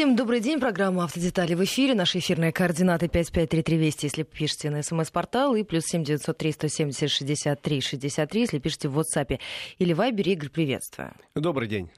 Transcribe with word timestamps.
Всем 0.00 0.16
добрый 0.16 0.40
день. 0.40 0.58
Программа 0.58 1.04
«Автодетали» 1.04 1.52
в 1.52 1.62
эфире. 1.64 1.94
Наши 1.94 2.20
эфирные 2.20 2.52
координаты 2.52 3.06
553320, 3.06 4.04
если 4.04 4.22
пишете 4.22 4.70
на 4.70 4.82
смс-портал, 4.82 5.54
и 5.56 5.62
плюс 5.62 5.84
7903 5.88 6.52
170 6.52 7.10
63 7.10 7.80
63, 7.82 8.40
если 8.40 8.58
пишете 8.60 8.88
в 8.88 8.98
WhatsApp 8.98 9.38
или 9.76 9.94
Viber. 9.94 10.22
Игорь, 10.22 10.48
приветствую. 10.48 11.12
Добрый 11.34 11.68
день. 11.68 11.90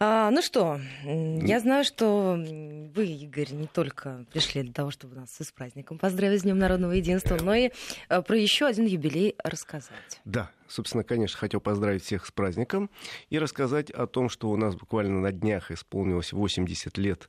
А, 0.00 0.32
ну 0.32 0.42
что, 0.42 0.80
я 1.04 1.60
знаю, 1.60 1.84
что 1.84 2.32
вы, 2.36 3.06
Игорь, 3.06 3.52
не 3.52 3.68
только 3.68 4.24
пришли 4.32 4.62
для 4.62 4.72
того, 4.72 4.90
чтобы 4.90 5.14
нас 5.14 5.28
с 5.30 5.52
праздником 5.52 5.98
поздравить 5.98 6.40
с 6.40 6.42
Днем 6.42 6.58
Народного 6.58 6.90
Единства, 6.94 7.38
но 7.40 7.54
и 7.54 7.70
а, 8.08 8.22
про 8.22 8.36
еще 8.36 8.66
один 8.66 8.86
юбилей 8.86 9.36
рассказать. 9.44 10.20
Да, 10.24 10.50
собственно, 10.68 11.04
конечно, 11.04 11.38
хотел 11.38 11.60
поздравить 11.60 12.04
всех 12.04 12.26
с 12.26 12.32
праздником 12.32 12.90
и 13.30 13.38
рассказать 13.38 13.90
о 13.90 14.06
том, 14.06 14.28
что 14.28 14.50
у 14.50 14.56
нас 14.56 14.74
буквально 14.74 15.20
на 15.20 15.32
днях 15.32 15.70
исполнилось 15.70 16.32
80 16.32 16.98
лет 16.98 17.28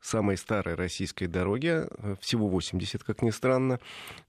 самой 0.00 0.36
старой 0.36 0.74
российской 0.74 1.26
дороги, 1.26 1.84
э, 1.88 2.16
всего 2.20 2.48
80, 2.48 3.02
как 3.02 3.22
ни 3.22 3.30
странно. 3.30 3.80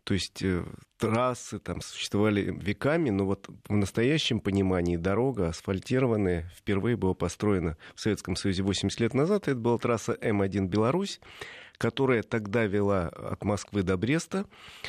То 0.03 0.13
есть 0.13 0.41
э, 0.41 0.63
трассы 0.97 1.59
там 1.59 1.81
существовали 1.81 2.41
веками, 2.41 3.09
но 3.09 3.25
вот 3.25 3.47
в 3.67 3.75
настоящем 3.75 4.39
понимании 4.39 4.97
дорога 4.97 5.49
асфальтированная 5.49 6.49
впервые 6.55 6.97
была 6.97 7.13
построена 7.13 7.77
в 7.95 8.01
Советском 8.01 8.35
Союзе 8.35 8.63
80 8.63 8.99
лет 8.99 9.13
назад. 9.13 9.47
Это 9.47 9.59
была 9.59 9.77
трасса 9.77 10.13
М1 10.13 10.67
Беларусь 10.67 11.19
которая 11.77 12.23
тогда 12.23 12.65
вела 12.65 13.07
от 13.07 13.43
Москвы 13.43 13.83
до 13.83 13.97
Бреста. 13.97 14.45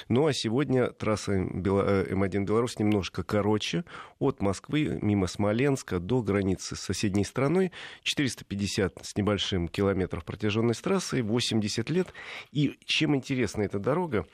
Ну 0.09 0.27
а 0.27 0.33
сегодня 0.33 0.91
трасса 0.91 1.35
М1 1.35 2.45
Беларусь 2.45 2.79
немножко 2.79 3.23
короче. 3.23 3.85
От 4.19 4.41
Москвы 4.41 4.99
мимо 5.03 5.27
Смоленска 5.27 6.01
до 6.01 6.23
границы 6.23 6.77
с 6.77 6.81
соседней 6.81 7.25
страной. 7.25 7.73
450 8.03 8.99
с 9.03 9.17
небольшим 9.17 9.69
километров 9.69 10.25
протяженность 10.25 10.83
трассы, 10.83 11.23
80 11.23 11.91
лет. 11.91 12.09
И 12.53 12.79
чем 12.85 13.15
интересна 13.17 13.63
эта 13.63 13.79
дорога? 13.79 14.27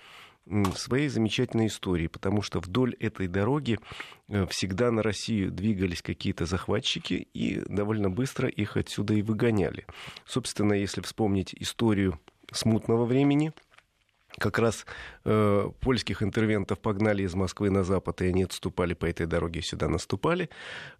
своей 0.74 1.08
замечательной 1.08 1.68
историей, 1.68 2.08
потому 2.08 2.42
что 2.42 2.60
вдоль 2.60 2.94
этой 3.00 3.28
дороги 3.28 3.78
э, 4.28 4.46
всегда 4.48 4.90
на 4.90 5.02
Россию 5.02 5.50
двигались 5.50 6.02
какие-то 6.02 6.44
захватчики 6.44 7.28
и 7.32 7.62
довольно 7.66 8.10
быстро 8.10 8.48
их 8.48 8.76
отсюда 8.76 9.14
и 9.14 9.22
выгоняли. 9.22 9.86
Собственно, 10.26 10.74
если 10.74 11.00
вспомнить 11.00 11.54
историю 11.54 12.20
смутного 12.52 13.04
времени. 13.04 13.52
Как 14.38 14.58
раз 14.58 14.84
э, 15.24 15.70
польских 15.80 16.22
интервентов 16.22 16.80
погнали 16.80 17.22
из 17.22 17.34
Москвы 17.34 17.70
на 17.70 17.84
запад, 17.84 18.20
и 18.20 18.26
они 18.26 18.42
отступали 18.42 18.92
по 18.94 19.06
этой 19.06 19.26
дороге, 19.26 19.62
сюда 19.62 19.88
наступали. 19.88 20.50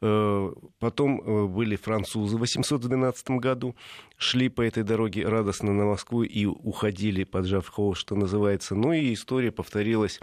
Э, 0.00 0.52
потом 0.78 1.20
э, 1.20 1.46
были 1.46 1.74
французы 1.74 2.36
в 2.36 2.40
812 2.40 3.30
году, 3.30 3.74
шли 4.18 4.48
по 4.48 4.62
этой 4.62 4.84
дороге 4.84 5.26
радостно 5.26 5.72
на 5.72 5.84
Москву 5.84 6.22
и 6.22 6.46
уходили, 6.46 7.24
поджав 7.24 7.68
хвост, 7.68 8.00
что 8.00 8.14
называется. 8.14 8.76
Ну 8.76 8.92
и 8.92 9.12
история 9.12 9.50
повторилась 9.50 10.20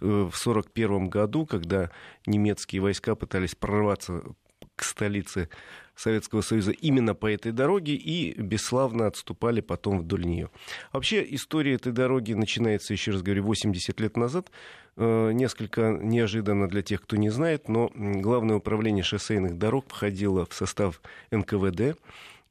э, 0.00 0.04
в 0.04 0.36
1941 0.36 1.08
году, 1.08 1.46
когда 1.46 1.90
немецкие 2.26 2.82
войска 2.82 3.14
пытались 3.14 3.54
прорваться 3.54 4.22
к 4.76 4.84
столице 4.84 5.48
Советского 6.00 6.40
Союза 6.40 6.72
именно 6.72 7.14
по 7.14 7.30
этой 7.30 7.52
дороге 7.52 7.94
и 7.94 8.32
бесславно 8.40 9.06
отступали 9.06 9.60
потом 9.60 10.00
вдоль 10.00 10.24
нее. 10.24 10.50
Вообще 10.92 11.26
история 11.34 11.74
этой 11.74 11.92
дороги 11.92 12.32
начинается, 12.32 12.92
еще 12.92 13.12
раз 13.12 13.22
говорю, 13.22 13.44
80 13.44 14.00
лет 14.00 14.16
назад. 14.16 14.50
Э, 14.96 15.32
несколько 15.32 15.98
неожиданно 16.00 16.68
для 16.68 16.82
тех, 16.82 17.02
кто 17.02 17.16
не 17.16 17.30
знает, 17.30 17.68
но 17.68 17.90
Главное 17.94 18.56
управление 18.56 19.04
шоссейных 19.04 19.58
дорог 19.58 19.86
входило 19.88 20.46
в 20.46 20.54
состав 20.54 21.00
НКВД. 21.30 21.98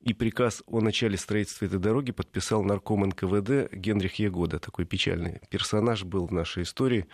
И 0.02 0.14
приказ 0.14 0.64
о 0.66 0.80
начале 0.80 1.17
строительства 1.17 1.66
этой 1.66 1.78
дороги 1.78 2.14
подписал 2.14 2.64
нарком 2.64 3.02
НКВД 3.02 3.73
Генрих 3.73 4.16
Егода. 4.16 4.58
Такой 4.58 4.86
печальный 4.86 5.42
персонаж 5.50 6.05
был 6.05 6.25
в 6.25 6.31
нашей 6.31 6.64
истории. 6.64 7.05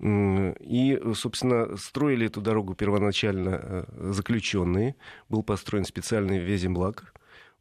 И, 0.00 1.00
собственно, 1.14 1.76
строили 1.76 2.26
эту 2.26 2.40
дорогу 2.40 2.74
первоначально 2.74 3.60
э, 3.62 4.12
заключенные. 4.12 4.96
Был 5.28 5.42
построен 5.42 5.84
специальный 5.84 6.38
веземблаг 6.38 7.12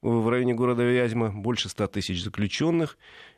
в 0.02 0.30
районе 0.30 0.54
города 0.54 0.84
Вязьма. 0.84 1.30
Больше 1.30 1.68
100 1.68 1.88
тысяч 1.88 2.24
заключенных. 2.24 2.98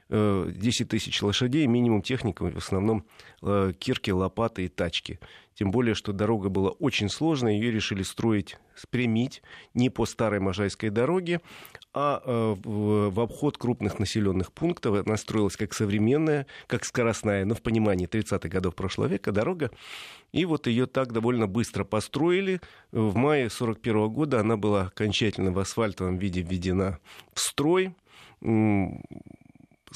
10 0.09 0.81
э, 0.81 0.85
тысяч 0.85 1.21
лошадей, 1.21 1.65
минимум 1.65 2.01
техника, 2.01 2.43
в 2.43 2.57
основном 2.57 3.05
э, 3.41 3.73
кирки, 3.77 4.11
лопаты 4.11 4.65
и 4.65 4.67
тачки. 4.67 5.19
Тем 5.55 5.71
более, 5.71 5.95
что 5.95 6.11
дорога 6.11 6.49
была 6.49 6.69
очень 6.69 7.09
сложная, 7.09 7.53
ее 7.53 7.71
решили 7.71 8.03
строить, 8.03 8.57
спрямить 8.75 9.41
не 9.73 9.89
по 9.89 10.05
старой 10.05 10.41
Можайской 10.41 10.89
дороге, 10.89 11.41
а 11.93 12.21
э, 12.23 12.55
в 12.63 13.19
обход 13.19 13.57
крупных 13.57 13.97
населенных 13.97 14.51
пунктов. 14.51 15.07
Она 15.07 15.17
строилась 15.17 15.55
как 15.55 15.73
современная, 15.73 16.45
как 16.67 16.83
скоростная, 16.83 17.45
но 17.45 17.55
в 17.55 17.61
понимании 17.61 18.07
30-х 18.07 18.49
годов 18.49 18.75
прошлого 18.75 19.07
века 19.07 19.31
дорога. 19.31 19.71
И 20.33 20.43
вот 20.45 20.67
ее 20.67 20.85
так 20.85 21.13
довольно 21.13 21.47
быстро 21.47 21.85
построили. 21.85 22.59
В 22.91 23.15
мае 23.15 23.45
1941 23.45 24.09
года 24.09 24.41
она 24.41 24.57
была 24.57 24.83
окончательно 24.83 25.51
в 25.51 25.59
асфальтовом 25.59 26.17
виде 26.17 26.41
введена 26.41 26.99
в 27.33 27.39
строй 27.39 27.95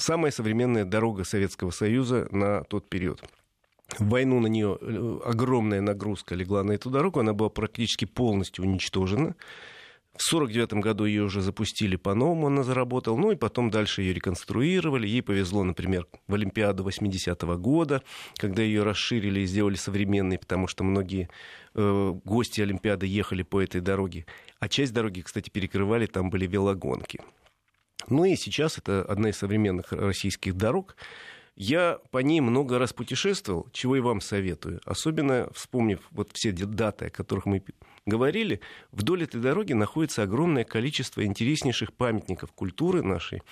самая 0.00 0.32
современная 0.32 0.84
дорога 0.84 1.24
Советского 1.24 1.70
Союза 1.70 2.28
на 2.30 2.64
тот 2.64 2.88
период. 2.88 3.22
В 3.98 4.08
войну 4.08 4.40
на 4.40 4.46
нее 4.46 4.78
э, 4.80 5.18
огромная 5.24 5.80
нагрузка 5.80 6.34
легла 6.34 6.62
на 6.62 6.72
эту 6.72 6.90
дорогу, 6.90 7.20
она 7.20 7.32
была 7.32 7.48
практически 7.48 8.04
полностью 8.04 8.64
уничтожена. 8.64 9.34
В 10.16 10.26
1949 10.32 10.84
году 10.84 11.04
ее 11.06 11.22
уже 11.22 11.40
запустили 11.40 11.96
по-новому, 11.96 12.48
она 12.48 12.62
заработала, 12.62 13.16
ну 13.16 13.30
и 13.30 13.36
потом 13.36 13.70
дальше 13.70 14.02
ее 14.02 14.12
реконструировали. 14.12 15.06
Ей 15.06 15.22
повезло, 15.22 15.64
например, 15.64 16.06
в 16.26 16.34
Олимпиаду 16.34 16.84
80-го 16.84 17.56
года, 17.56 18.02
когда 18.36 18.62
ее 18.62 18.82
расширили 18.82 19.40
и 19.40 19.46
сделали 19.46 19.76
современной, 19.76 20.38
потому 20.38 20.66
что 20.66 20.84
многие 20.84 21.30
э, 21.74 22.14
гости 22.24 22.60
Олимпиады 22.60 23.06
ехали 23.06 23.42
по 23.42 23.62
этой 23.62 23.80
дороге. 23.80 24.26
А 24.58 24.68
часть 24.68 24.92
дороги, 24.92 25.22
кстати, 25.22 25.48
перекрывали, 25.48 26.06
там 26.06 26.28
были 26.28 26.46
велогонки. 26.46 27.20
Ну 28.08 28.24
и 28.24 28.36
сейчас 28.36 28.78
это 28.78 29.02
одна 29.02 29.30
из 29.30 29.36
современных 29.36 29.92
российских 29.92 30.56
дорог. 30.56 30.96
Я 31.56 31.98
по 32.10 32.18
ней 32.18 32.40
много 32.40 32.78
раз 32.78 32.92
путешествовал, 32.92 33.68
чего 33.72 33.96
и 33.96 34.00
вам 34.00 34.20
советую. 34.20 34.80
Особенно 34.84 35.50
вспомнив 35.52 36.00
вот 36.10 36.30
все 36.32 36.52
даты, 36.52 37.06
о 37.06 37.10
которых 37.10 37.44
мы 37.46 37.62
говорили, 38.06 38.60
вдоль 38.92 39.24
этой 39.24 39.40
дороги 39.40 39.74
находится 39.74 40.22
огромное 40.22 40.64
количество 40.64 41.24
интереснейших 41.24 41.92
памятников 41.92 42.52
культуры 42.52 43.02
нашей, 43.02 43.42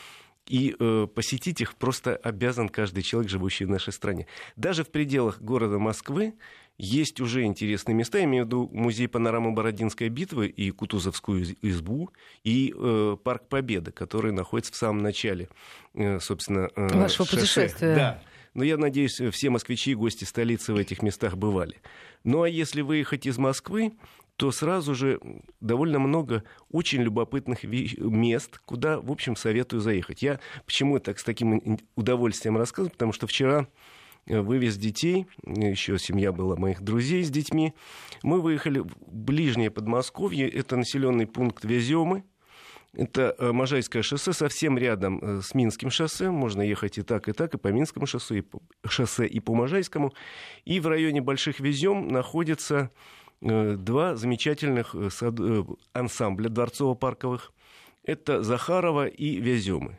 и 0.46 0.74
э, 0.78 1.06
посетить 1.14 1.60
их 1.60 1.74
просто 1.76 2.16
обязан 2.16 2.68
каждый 2.68 3.02
человек, 3.02 3.30
живущий 3.30 3.66
в 3.66 3.70
нашей 3.70 3.92
стране. 3.92 4.26
Даже 4.56 4.84
в 4.84 4.88
пределах 4.88 5.42
города 5.42 5.78
Москвы 5.78 6.34
есть 6.78 7.20
уже 7.20 7.42
интересные 7.42 7.94
места, 7.94 8.18
я 8.18 8.24
имею 8.24 8.44
в 8.44 8.46
виду 8.46 8.70
музей 8.72 9.08
панорамы 9.08 9.52
Бородинской 9.52 10.08
битвы 10.08 10.46
и 10.46 10.70
Кутузовскую 10.70 11.44
избу, 11.62 12.10
и 12.44 12.72
э, 12.74 13.16
Парк 13.22 13.48
Победы, 13.48 13.90
который 13.90 14.30
находится 14.32 14.72
в 14.72 14.76
самом 14.76 15.02
начале, 15.02 15.48
э, 15.94 16.20
собственно, 16.20 16.70
э, 16.76 16.88
Вашего 16.96 17.26
шоссе. 17.26 17.36
путешествия. 17.36 17.94
Да. 17.94 18.22
Но 18.54 18.64
я 18.64 18.76
надеюсь, 18.76 19.20
все 19.32 19.50
москвичи 19.50 19.90
и 19.90 19.94
гости 19.94 20.24
столицы 20.24 20.72
в 20.72 20.76
этих 20.76 21.02
местах 21.02 21.36
бывали. 21.36 21.76
Ну 22.24 22.42
а 22.42 22.48
если 22.48 22.80
выехать 22.80 23.26
из 23.26 23.38
Москвы, 23.38 23.92
то 24.36 24.52
сразу 24.52 24.94
же 24.94 25.20
довольно 25.60 25.98
много 25.98 26.44
очень 26.70 27.02
любопытных 27.02 27.64
мест, 27.64 28.58
куда, 28.64 29.00
в 29.00 29.10
общем, 29.10 29.34
советую 29.34 29.80
заехать. 29.80 30.22
Я 30.22 30.38
почему 30.64 31.00
так 31.00 31.18
с 31.18 31.24
таким 31.24 31.78
удовольствием 31.96 32.56
рассказываю, 32.56 32.92
потому 32.92 33.12
что 33.12 33.26
вчера 33.26 33.66
вывез 34.28 34.76
детей, 34.76 35.26
еще 35.44 35.98
семья 35.98 36.32
была 36.32 36.56
моих 36.56 36.82
друзей 36.82 37.24
с 37.24 37.30
детьми. 37.30 37.74
Мы 38.22 38.40
выехали 38.40 38.80
в 38.80 38.92
ближнее 39.06 39.70
Подмосковье, 39.70 40.48
это 40.48 40.76
населенный 40.76 41.26
пункт 41.26 41.64
Веземы, 41.64 42.24
это 42.92 43.34
э, 43.38 43.52
Можайское 43.52 44.02
шоссе, 44.02 44.32
совсем 44.32 44.78
рядом 44.78 45.18
э, 45.22 45.40
с 45.42 45.54
Минским 45.54 45.90
шоссе. 45.90 46.30
Можно 46.30 46.62
ехать 46.62 46.98
и 46.98 47.02
так, 47.02 47.28
и 47.28 47.32
так, 47.32 47.54
и 47.54 47.58
по 47.58 47.68
Минскому 47.68 48.06
шоссе, 48.06 48.38
и 48.38 48.40
по, 48.40 48.60
шоссе, 48.86 49.26
и 49.26 49.40
по 49.40 49.54
Можайскому. 49.54 50.12
И 50.64 50.80
в 50.80 50.86
районе 50.86 51.20
Больших 51.20 51.60
Везем 51.60 52.08
находится 52.08 52.90
Э, 53.40 53.76
два 53.76 54.16
замечательных 54.16 54.94
э. 54.94 55.08
Э, 55.20 55.64
ансамбля 55.92 56.48
дворцово-парковых. 56.48 57.52
Это 58.02 58.42
Захарова 58.42 59.06
и 59.06 59.36
Вяземы. 59.36 59.98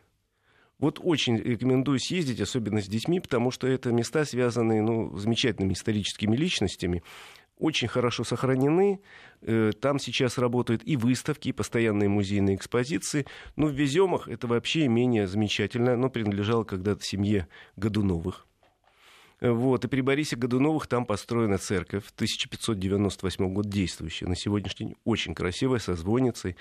Вот 0.79 0.99
очень 1.03 1.37
рекомендую 1.37 1.99
съездить, 1.99 2.39
особенно 2.39 2.81
с 2.81 2.87
детьми, 2.87 3.19
потому 3.19 3.51
что 3.51 3.67
это 3.67 3.91
места, 3.91 4.25
связанные 4.25 4.81
ну, 4.81 5.15
замечательными 5.17 5.73
историческими 5.73 6.35
личностями, 6.35 7.03
очень 7.57 7.89
хорошо 7.89 8.23
сохранены. 8.23 9.01
Там 9.81 9.99
сейчас 9.99 10.37
работают 10.37 10.81
и 10.85 10.95
выставки, 10.95 11.49
и 11.49 11.51
постоянные 11.51 12.07
музейные 12.07 12.55
экспозиции. 12.55 13.25
Но 13.57 13.67
в 13.67 13.73
Веземах 13.73 14.29
это 14.29 14.47
вообще 14.47 14.87
менее 14.87 15.27
замечательно. 15.27 15.93
Оно 15.93 16.09
принадлежало 16.09 16.63
когда-то 16.63 17.03
семье 17.03 17.49
Годуновых. 17.75 18.47
Вот. 19.41 19.83
И 19.83 19.87
при 19.89 19.99
Борисе 19.99 20.37
Годуновых 20.37 20.87
там 20.87 21.05
построена 21.05 21.57
церковь, 21.57 22.03
1598 22.15 23.53
год 23.53 23.67
действующая. 23.67 24.27
На 24.27 24.35
сегодняшний 24.35 24.87
день 24.87 24.95
очень 25.03 25.35
красивая, 25.35 25.79
со 25.79 25.95
звонницей. 25.95 26.55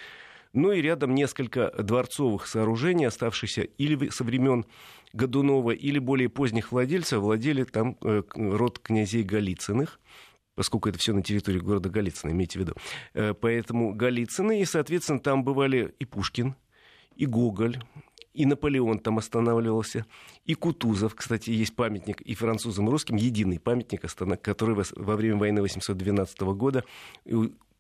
Ну 0.53 0.73
и 0.73 0.81
рядом 0.81 1.15
несколько 1.15 1.71
дворцовых 1.79 2.47
сооружений, 2.47 3.07
оставшихся 3.07 3.63
или 3.63 4.09
со 4.09 4.25
времен 4.25 4.65
Годунова, 5.13 5.71
или 5.71 5.99
более 5.99 6.29
поздних 6.29 6.73
владельцев, 6.73 7.21
владели 7.21 7.65
там 7.65 7.97
э, 8.03 8.23
род 8.35 8.79
князей 8.79 9.23
Голицыных 9.23 10.01
поскольку 10.55 10.89
это 10.89 10.99
все 10.99 11.13
на 11.13 11.23
территории 11.23 11.61
города 11.61 11.89
Голицына, 11.89 12.33
имейте 12.33 12.59
в 12.59 12.63
виду. 12.63 12.75
Э, 13.15 13.33
поэтому 13.33 13.95
Голицыны, 13.95 14.61
и, 14.61 14.65
соответственно, 14.65 15.21
там 15.21 15.45
бывали 15.45 15.95
и 16.01 16.05
Пушкин, 16.05 16.57
и 17.15 17.27
Гоголь, 17.27 17.79
и 18.35 18.45
Наполеон 18.45 18.99
там 18.99 19.19
останавливался, 19.19 20.05
и 20.45 20.55
Кутузов, 20.55 21.15
кстати, 21.15 21.51
есть 21.51 21.77
памятник 21.77 22.21
и 22.23 22.35
французам, 22.35 22.89
и 22.89 22.91
русским, 22.91 23.15
единый 23.15 23.61
памятник, 23.61 24.03
который 24.43 24.85
во 24.97 25.17
время 25.17 25.39
войны 25.39 25.63
812 25.63 26.41
года 26.41 26.85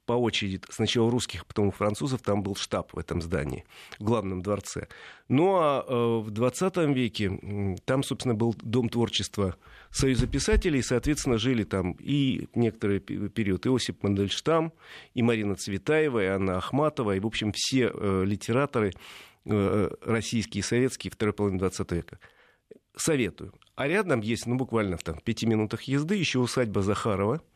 по 0.08 0.14
очереди 0.14 0.62
сначала 0.70 1.10
русских, 1.10 1.44
потом 1.44 1.70
французов, 1.70 2.22
там 2.22 2.42
был 2.42 2.56
штаб 2.56 2.94
в 2.94 2.98
этом 2.98 3.20
здании, 3.20 3.66
в 3.98 4.04
главном 4.04 4.40
дворце. 4.40 4.88
Ну 5.28 5.56
а 5.56 5.84
э, 5.86 6.18
в 6.24 6.30
20 6.30 6.76
веке 6.96 7.78
там, 7.84 8.02
собственно, 8.02 8.34
был 8.34 8.54
дом 8.62 8.88
творчества 8.88 9.56
Союза 9.90 10.26
писателей, 10.26 10.78
и, 10.78 10.82
соответственно, 10.82 11.36
жили 11.36 11.64
там 11.64 11.92
и 12.00 12.48
некоторый 12.54 13.00
период 13.00 13.66
Иосип 13.66 14.02
Мандельштам, 14.02 14.72
и 15.12 15.22
Марина 15.22 15.56
Цветаева, 15.56 16.24
и 16.24 16.26
Анна 16.26 16.56
Ахматова, 16.56 17.14
и, 17.14 17.20
в 17.20 17.26
общем, 17.26 17.52
все 17.54 17.90
э, 17.92 18.24
литераторы 18.24 18.94
э, 19.44 19.90
российские 20.00 20.60
и 20.60 20.64
советские 20.64 21.10
второй 21.10 21.34
половины 21.34 21.58
20 21.58 21.92
века. 21.92 22.18
Советую. 22.96 23.52
А 23.74 23.86
рядом 23.86 24.22
есть, 24.22 24.46
ну, 24.46 24.54
буквально 24.56 24.96
в 24.96 25.02
там, 25.02 25.18
пяти 25.18 25.44
минутах 25.44 25.82
езды 25.82 26.14
еще 26.14 26.38
усадьба 26.38 26.80
Захарова– 26.80 27.42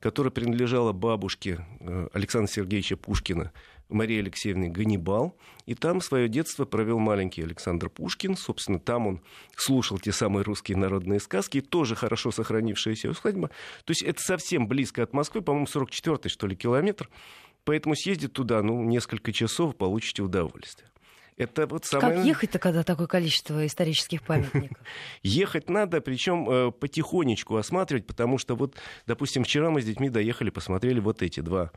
которая 0.00 0.30
принадлежала 0.30 0.92
бабушке 0.92 1.66
э, 1.80 2.08
Александра 2.12 2.50
Сергеевича 2.50 2.96
Пушкина, 2.96 3.52
Марии 3.88 4.18
Алексеевне 4.18 4.68
Ганнибал. 4.68 5.36
И 5.66 5.74
там 5.74 6.00
свое 6.00 6.28
детство 6.28 6.64
провел 6.64 6.98
маленький 6.98 7.42
Александр 7.42 7.88
Пушкин. 7.88 8.36
Собственно, 8.36 8.78
там 8.78 9.06
он 9.06 9.20
слушал 9.56 9.98
те 9.98 10.12
самые 10.12 10.44
русские 10.44 10.76
народные 10.76 11.20
сказки, 11.20 11.60
тоже 11.60 11.94
хорошо 11.94 12.30
сохранившаяся 12.30 13.10
усадьба. 13.10 13.48
То 13.84 13.90
есть 13.90 14.02
это 14.02 14.20
совсем 14.20 14.66
близко 14.68 15.02
от 15.02 15.12
Москвы, 15.12 15.42
по-моему, 15.42 15.66
44-й, 15.66 16.28
что 16.28 16.46
ли, 16.46 16.56
километр. 16.56 17.08
Поэтому 17.64 17.94
съездить 17.96 18.32
туда, 18.32 18.62
ну, 18.62 18.82
несколько 18.84 19.32
часов, 19.32 19.76
получите 19.76 20.22
удовольствие. 20.22 20.88
Это 21.36 21.66
вот 21.66 21.84
самое... 21.84 22.16
Как 22.16 22.24
ехать-то, 22.24 22.58
когда 22.60 22.84
такое 22.84 23.08
количество 23.08 23.66
исторических 23.66 24.22
памятников? 24.22 24.78
Ехать 25.22 25.68
надо, 25.68 26.00
причем 26.00 26.48
э, 26.48 26.70
потихонечку 26.70 27.56
осматривать, 27.56 28.06
потому 28.06 28.38
что 28.38 28.54
вот, 28.54 28.76
допустим, 29.06 29.42
вчера 29.42 29.70
мы 29.70 29.82
с 29.82 29.84
детьми 29.84 30.08
доехали, 30.10 30.50
посмотрели 30.50 31.00
вот 31.00 31.22
эти 31.22 31.40
два 31.40 31.72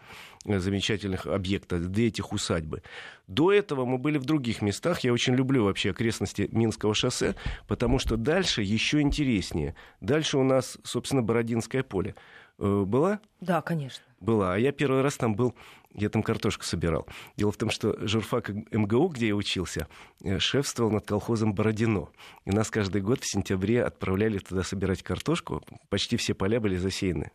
э, 0.46 0.60
замечательных 0.60 1.26
объекта, 1.26 1.80
две 1.80 2.08
этих 2.08 2.34
усадьбы. 2.34 2.84
До 3.28 3.52
этого 3.52 3.86
мы 3.86 3.98
были 3.98 4.20
в 4.20 4.26
других 4.26 4.62
местах. 4.62 5.00
Я 5.00 5.12
очень 5.12 5.34
люблю 5.34 5.64
вообще 5.64 5.90
окрестности 5.90 6.48
Минского 6.52 6.94
шоссе, 6.94 7.36
потому 7.68 7.98
что 7.98 8.16
дальше 8.16 8.62
еще 8.62 9.02
интереснее. 9.02 9.76
Дальше 10.02 10.38
у 10.38 10.44
нас, 10.44 10.78
собственно, 10.84 11.24
Бородинское 11.24 11.82
поле. 11.82 12.14
Э, 12.60 12.84
была? 12.86 13.20
Да, 13.42 13.62
конечно. 13.62 14.04
Была. 14.20 14.56
А 14.56 14.58
я 14.58 14.72
первый 14.72 15.02
раз 15.02 15.18
там 15.18 15.36
был 15.36 15.54
я 15.98 16.10
там 16.10 16.22
картошку 16.22 16.64
собирал. 16.64 17.08
Дело 17.36 17.52
в 17.52 17.58
том, 17.58 17.72
что 17.72 17.98
журфак 18.08 18.50
МГУ, 18.72 19.08
где 19.08 19.30
я 19.30 19.36
учился, 19.36 19.88
э, 20.24 20.38
шефствовал 20.38 20.92
над 20.92 21.06
колхозом 21.06 21.54
Бородино. 21.54 22.10
И 22.46 22.52
нас 22.52 22.70
каждый 22.70 23.02
год 23.02 23.22
в 23.22 23.32
сентябре 23.32 23.84
отправляли 23.84 24.38
туда 24.38 24.64
собирать 24.64 25.02
картошку. 25.02 25.64
Почти 25.90 26.16
все 26.18 26.36
поля 26.36 26.60
были 26.60 26.78
засеяны. 26.78 27.32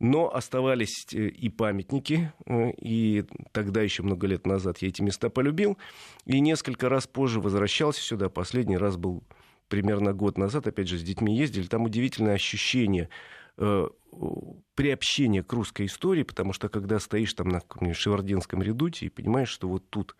Но 0.00 0.34
оставались 0.34 1.06
э, 1.12 1.28
и 1.28 1.48
памятники, 1.48 2.32
э, 2.46 2.72
и 2.72 3.24
тогда 3.52 3.82
еще 3.82 4.02
много 4.02 4.26
лет 4.26 4.46
назад 4.46 4.78
я 4.78 4.88
эти 4.88 5.00
места 5.00 5.30
полюбил. 5.30 5.78
И 6.24 6.40
несколько 6.40 6.88
раз 6.88 7.06
позже 7.06 7.40
возвращался 7.40 8.00
сюда. 8.00 8.28
Последний 8.28 8.76
раз 8.76 8.96
был 8.96 9.22
примерно 9.68 10.12
год 10.12 10.38
назад, 10.38 10.66
опять 10.66 10.88
же, 10.88 10.98
с 10.98 11.02
детьми 11.02 11.36
ездили. 11.36 11.68
Там 11.68 11.84
удивительное 11.84 12.34
ощущение 12.34 13.08
приобщение 13.56 15.42
к 15.42 15.52
русской 15.52 15.86
истории, 15.86 16.22
потому 16.22 16.52
что 16.52 16.68
когда 16.68 16.98
стоишь 16.98 17.34
там 17.34 17.48
на 17.48 17.62
Шевардинском 17.94 18.62
редуте 18.62 19.06
и 19.06 19.10
понимаешь, 19.10 19.48
что 19.48 19.68
вот 19.68 19.88
тут 19.90 20.16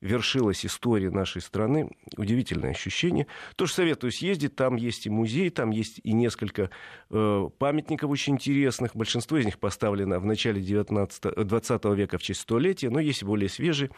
вершилась 0.00 0.64
история 0.64 1.10
нашей 1.10 1.42
страны. 1.42 1.90
Удивительное 2.16 2.70
ощущение. 2.70 3.26
Тоже 3.56 3.74
советую 3.74 4.12
съездить. 4.12 4.56
Там 4.56 4.76
есть 4.76 5.06
и 5.06 5.10
музей, 5.10 5.50
там 5.50 5.70
есть 5.70 6.00
и 6.02 6.12
несколько 6.12 6.70
э, 7.10 7.48
памятников 7.58 8.10
очень 8.10 8.34
интересных. 8.34 8.96
Большинство 8.96 9.36
из 9.38 9.44
них 9.44 9.58
поставлено 9.58 10.18
в 10.18 10.24
начале 10.24 10.60
19, 10.60 11.46
20 11.46 11.84
века 11.96 12.18
в 12.18 12.22
честь 12.22 12.40
столетия, 12.40 12.90
но 12.90 12.98
есть 12.98 13.22
более 13.22 13.48
свежие. 13.48 13.90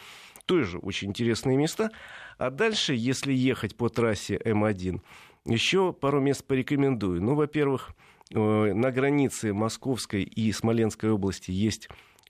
Тоже 0.46 0.78
очень 0.78 1.10
интересные 1.10 1.56
места. 1.56 1.90
А 2.36 2.50
дальше, 2.50 2.94
если 2.94 3.32
ехать 3.32 3.76
по 3.76 3.88
трассе 3.88 4.40
М1, 4.44 5.00
еще 5.44 5.92
пару 5.92 6.20
мест 6.20 6.44
порекомендую. 6.44 7.22
Ну, 7.22 7.34
во-первых, 7.36 7.94
Э, 7.94 8.11
на 8.32 8.90
границе 8.90 9.52
Московской 9.52 10.22
и 10.22 10.52
Смоленской 10.52 11.10
области 11.10 11.50
есть 11.50 11.88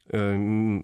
э, 0.08 0.81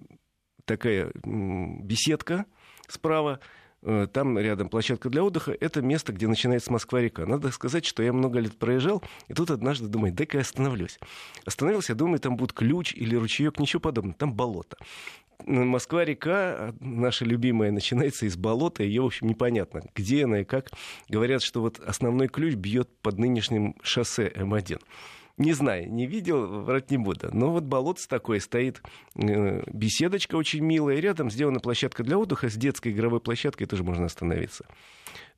такая 0.65 1.11
беседка 1.25 2.47
справа, 2.87 3.41
э, 3.82 4.06
там 4.12 4.38
рядом 4.38 4.69
площадка 4.69 5.11
для 5.11 5.25
отдыха, 5.25 5.56
это 5.59 5.82
место, 5.82 6.12
где 6.12 6.29
начинается 6.29 6.73
Москва-река. 6.73 7.26
Надо 7.26 7.50
сказать, 7.50 7.85
что 7.85 8.03
я 8.03 8.12
много 8.12 8.38
лет 8.38 8.56
проезжал, 8.59 9.03
и 9.29 9.35
тут 9.35 9.50
однажды 9.50 9.88
думаю, 9.88 10.12
дай-ка 10.12 10.38
я 10.38 10.43
остановлюсь. 10.43 10.99
Остановился, 11.44 11.94
думаю, 11.94 12.21
там 12.21 12.37
будет 12.37 12.53
ключ 12.53 12.93
или 12.94 13.17
ручеек, 13.17 13.59
ничего 13.59 13.81
подобного, 13.81 14.17
там 14.17 14.35
болото. 14.35 14.76
Москва-река, 15.46 16.75
наша 16.81 17.25
любимая, 17.25 17.70
начинается 17.70 18.26
из 18.26 18.37
болота, 18.37 18.82
ее, 18.82 19.02
в 19.02 19.06
общем, 19.06 19.29
непонятно, 19.29 19.82
где 19.94 20.25
она 20.25 20.40
и 20.40 20.44
как. 20.44 20.70
Говорят, 21.08 21.43
что 21.43 21.61
вот 21.61 21.79
основной 21.79 22.29
ключ 22.29 22.55
бьет 22.55 22.88
под 23.02 23.19
нынешним 23.19 23.76
шоссе 23.82 24.29
М1. 24.29 24.81
Не 25.38 25.52
знаю, 25.52 25.90
не 25.90 26.06
видел, 26.06 26.62
врать 26.62 26.90
не 26.90 26.99
буду. 26.99 27.31
Но 27.32 27.52
вот 27.52 27.62
болото 27.62 28.06
такое 28.08 28.40
стоит, 28.40 28.82
э, 29.14 29.62
беседочка 29.73 30.35
очень 30.35 30.64
милая, 30.64 30.99
рядом 30.99 31.31
сделана 31.31 31.61
площадка 31.61 32.02
для 32.02 32.19
отдыха 32.19 32.50
с 32.50 32.55
детской 32.55 32.93
игровой 32.93 33.20
площадкой, 33.20 33.67
тоже 33.67 33.85
можно 33.85 34.06
остановиться. 34.06 34.67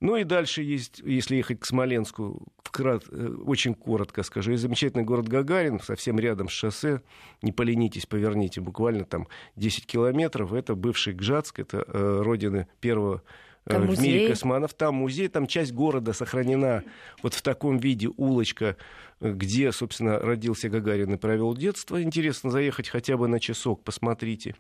Ну 0.00 0.16
и 0.16 0.24
дальше 0.24 0.62
есть, 0.62 1.00
если 1.04 1.36
ехать 1.36 1.60
к 1.60 1.66
Смоленску, 1.66 2.48
вкрат, 2.62 3.04
э, 3.10 3.28
очень 3.44 3.74
коротко 3.74 4.22
скажу, 4.22 4.52
есть 4.52 4.62
замечательный 4.62 5.04
город 5.04 5.28
Гагарин, 5.28 5.80
совсем 5.80 6.18
рядом 6.18 6.48
с 6.48 6.52
шоссе, 6.52 7.02
не 7.42 7.52
поленитесь, 7.52 8.06
поверните, 8.06 8.62
буквально 8.62 9.04
там 9.04 9.28
10 9.56 9.86
километров, 9.86 10.54
это 10.54 10.74
бывший 10.74 11.12
Гжатск, 11.12 11.60
это 11.60 11.84
э, 11.86 12.22
родины 12.22 12.68
первого 12.80 13.22
там 13.64 13.82
в 13.82 13.86
музей. 13.86 14.12
мире 14.12 14.28
космонавт. 14.28 14.76
Там 14.76 14.94
музей, 14.96 15.28
там 15.28 15.46
часть 15.46 15.72
города 15.72 16.12
сохранена 16.12 16.84
вот 17.22 17.34
в 17.34 17.42
таком 17.42 17.78
виде, 17.78 18.08
улочка, 18.16 18.76
где, 19.20 19.70
собственно, 19.72 20.18
родился 20.18 20.68
Гагарин 20.68 21.14
и 21.14 21.16
провел 21.16 21.54
детство. 21.54 22.02
Интересно 22.02 22.50
заехать 22.50 22.88
хотя 22.88 23.16
бы 23.16 23.28
на 23.28 23.38
часок, 23.38 23.84
посмотрите. 23.84 24.54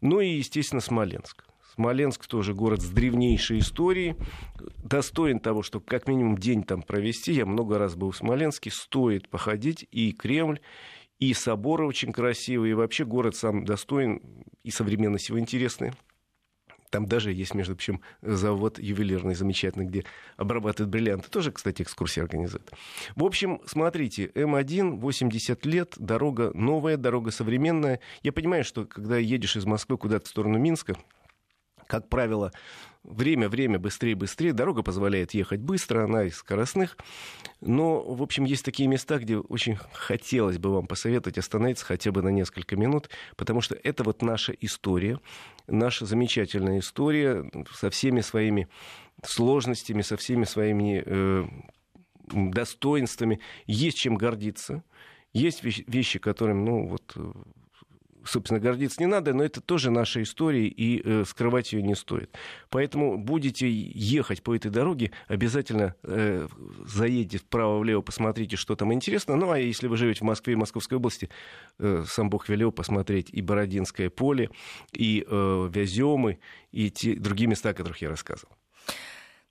Ну 0.00 0.20
и, 0.20 0.28
естественно, 0.28 0.80
Смоленск. 0.80 1.44
Смоленск 1.74 2.26
тоже 2.26 2.54
город 2.54 2.82
с 2.82 2.88
древнейшей 2.88 3.58
историей. 3.58 4.14
Достоин 4.84 5.40
того, 5.40 5.62
чтобы 5.62 5.84
как 5.84 6.06
минимум 6.06 6.38
день 6.38 6.62
там 6.62 6.82
провести. 6.82 7.32
Я 7.32 7.46
много 7.46 7.78
раз 7.78 7.96
был 7.96 8.12
в 8.12 8.16
Смоленске. 8.16 8.70
Стоит 8.70 9.28
походить. 9.28 9.84
И 9.90 10.12
Кремль, 10.12 10.60
и 11.18 11.34
соборы 11.34 11.84
очень 11.86 12.12
красивые. 12.12 12.70
И 12.72 12.74
вообще 12.74 13.04
город 13.04 13.34
сам 13.34 13.64
достоин. 13.64 14.20
И 14.62 14.70
современность 14.70 15.28
его 15.28 15.40
интересная. 15.40 15.94
Там 16.94 17.06
даже 17.06 17.32
есть, 17.32 17.54
между 17.54 17.74
прочим, 17.74 18.00
завод 18.22 18.78
ювелирный 18.78 19.34
замечательный, 19.34 19.84
где 19.84 20.04
обрабатывают 20.36 20.92
бриллианты. 20.92 21.28
Тоже, 21.28 21.50
кстати, 21.50 21.82
экскурсии 21.82 22.20
организуют. 22.20 22.70
В 23.16 23.24
общем, 23.24 23.60
смотрите, 23.66 24.26
М1, 24.26 25.00
80 25.00 25.66
лет, 25.66 25.94
дорога 25.96 26.52
новая, 26.54 26.96
дорога 26.96 27.32
современная. 27.32 27.98
Я 28.22 28.32
понимаю, 28.32 28.62
что 28.62 28.84
когда 28.84 29.18
едешь 29.18 29.56
из 29.56 29.64
Москвы 29.64 29.98
куда-то 29.98 30.26
в 30.26 30.28
сторону 30.28 30.56
Минска, 30.56 30.94
как 31.86 32.08
правило, 32.08 32.52
время, 33.04 33.48
время, 33.48 33.78
быстрее, 33.78 34.14
быстрее. 34.14 34.52
Дорога 34.52 34.82
позволяет 34.82 35.34
ехать 35.34 35.60
быстро, 35.60 36.04
она 36.04 36.24
из 36.24 36.36
скоростных. 36.36 36.96
Но, 37.60 38.02
в 38.02 38.22
общем, 38.22 38.44
есть 38.44 38.64
такие 38.64 38.88
места, 38.88 39.18
где 39.18 39.36
очень 39.36 39.76
хотелось 39.92 40.58
бы 40.58 40.72
вам 40.72 40.86
посоветовать 40.86 41.38
остановиться 41.38 41.84
хотя 41.84 42.10
бы 42.10 42.22
на 42.22 42.28
несколько 42.28 42.76
минут, 42.76 43.10
потому 43.36 43.60
что 43.60 43.74
это 43.74 44.04
вот 44.04 44.22
наша 44.22 44.52
история, 44.52 45.20
наша 45.66 46.06
замечательная 46.06 46.78
история 46.80 47.50
со 47.72 47.90
всеми 47.90 48.20
своими 48.20 48.68
сложностями, 49.22 50.02
со 50.02 50.16
всеми 50.16 50.44
своими 50.44 51.02
э, 51.04 51.44
достоинствами. 52.32 53.40
Есть 53.66 53.98
чем 53.98 54.16
гордиться. 54.16 54.82
Есть 55.32 55.62
вещи, 55.64 56.18
которым, 56.18 56.64
ну, 56.64 56.86
вот, 56.86 57.16
собственно, 58.24 58.60
гордиться 58.60 59.00
не 59.00 59.06
надо, 59.06 59.34
но 59.34 59.44
это 59.44 59.60
тоже 59.60 59.90
наша 59.90 60.22
история, 60.22 60.66
и 60.66 61.02
э, 61.04 61.24
скрывать 61.26 61.72
ее 61.72 61.82
не 61.82 61.94
стоит. 61.94 62.36
Поэтому 62.70 63.18
будете 63.18 63.70
ехать 63.70 64.42
по 64.42 64.54
этой 64.54 64.70
дороге, 64.70 65.10
обязательно 65.28 65.94
э, 66.02 66.48
заедете 66.86 67.38
вправо-влево, 67.38 68.02
посмотрите, 68.02 68.56
что 68.56 68.76
там 68.76 68.92
интересно. 68.92 69.36
Ну, 69.36 69.50
а 69.50 69.58
если 69.58 69.88
вы 69.88 69.96
живете 69.96 70.20
в 70.20 70.24
Москве 70.24 70.54
и 70.54 70.56
Московской 70.56 70.98
области, 70.98 71.30
э, 71.78 72.04
сам 72.06 72.30
Бог 72.30 72.48
велел 72.48 72.72
посмотреть 72.72 73.30
и 73.30 73.42
Бородинское 73.42 74.10
поле, 74.10 74.50
и 74.92 75.24
э, 75.26 75.70
Вяземы, 75.72 76.38
и 76.72 76.90
те 76.90 77.14
другие 77.14 77.48
места, 77.48 77.70
о 77.70 77.74
которых 77.74 78.02
я 78.02 78.08
рассказывал. 78.08 78.54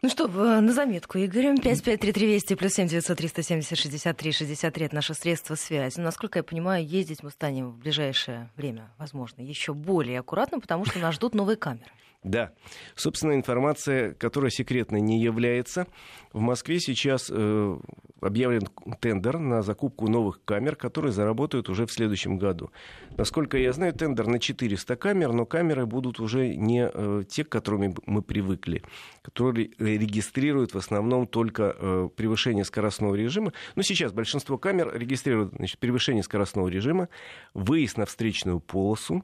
Ну 0.04 0.10
что, 0.10 0.28
на 0.28 0.74
заметку, 0.74 1.18
Игорь, 1.18 1.56
553320 1.56 2.60
плюс 2.60 2.74
7 2.74 2.88
900 2.90 3.18
370 3.18 3.78
63 3.78 4.32
63 4.34 4.86
это 4.88 4.96
наше 4.96 5.14
средство 5.14 5.56
связи. 5.56 5.98
Насколько 5.98 6.40
я 6.40 6.44
понимаю, 6.44 6.86
ездить 6.86 7.24
мы 7.24 7.30
станем 7.30 7.72
в 7.72 7.78
ближайшее 7.78 8.50
время, 8.58 8.92
возможно, 8.98 9.42
еще 9.42 9.74
более 9.74 10.20
аккуратно, 10.20 10.60
потому 10.60 10.84
что 10.84 11.00
нас 11.00 11.16
ждут 11.16 11.34
новые 11.36 11.56
камеры. 11.56 11.90
Да. 12.24 12.54
Собственно, 12.96 13.34
информация, 13.34 14.14
которая 14.14 14.50
секретной 14.50 15.02
не 15.02 15.20
является. 15.20 15.88
В 16.32 16.40
Москве 16.40 16.80
сейчас 16.80 17.30
э, 17.30 17.78
объявлен 18.22 18.68
тендер 19.02 19.40
на 19.40 19.62
закупку 19.62 20.08
новых 20.08 20.44
камер, 20.46 20.76
которые 20.76 21.12
заработают 21.12 21.70
уже 21.70 21.86
в 21.86 21.92
следующем 21.92 22.38
году. 22.38 22.72
Насколько 23.18 23.58
я 23.58 23.74
знаю, 23.74 23.94
тендер 23.94 24.28
на 24.28 24.40
400 24.40 24.96
камер, 24.96 25.34
но 25.34 25.46
камеры 25.46 25.86
будут 25.86 26.20
уже 26.20 26.56
не 26.56 26.90
э, 26.92 27.24
те, 27.28 27.44
к 27.44 27.50
которым 27.50 27.94
мы 28.06 28.22
привыкли, 28.22 28.84
которые 29.22 29.72
регистрируют 29.78 30.74
в 30.74 30.78
основном 30.78 31.28
только 31.28 31.76
э, 31.78 32.10
превышение 32.16 32.64
скоростного 32.64 33.16
режима. 33.16 33.52
Но 33.76 33.82
сейчас 33.84 34.14
большинство 34.14 34.58
камер 34.58 34.98
регистрируют 34.98 35.54
значит, 35.56 35.78
превышение 35.80 36.24
скоростного 36.24 36.70
режима, 36.70 37.10
выезд 37.54 37.98
на 37.98 38.06
встречную 38.06 38.62
полосу, 38.62 39.24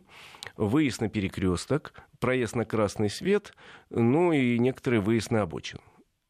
выезд 0.57 1.01
на 1.01 1.09
перекресток, 1.09 1.93
проезд 2.19 2.55
на 2.55 2.65
красный 2.65 3.09
свет, 3.09 3.53
ну 3.89 4.31
и 4.31 4.59
некоторый 4.59 4.99
выезд 4.99 5.31
на 5.31 5.41
обочину. 5.41 5.81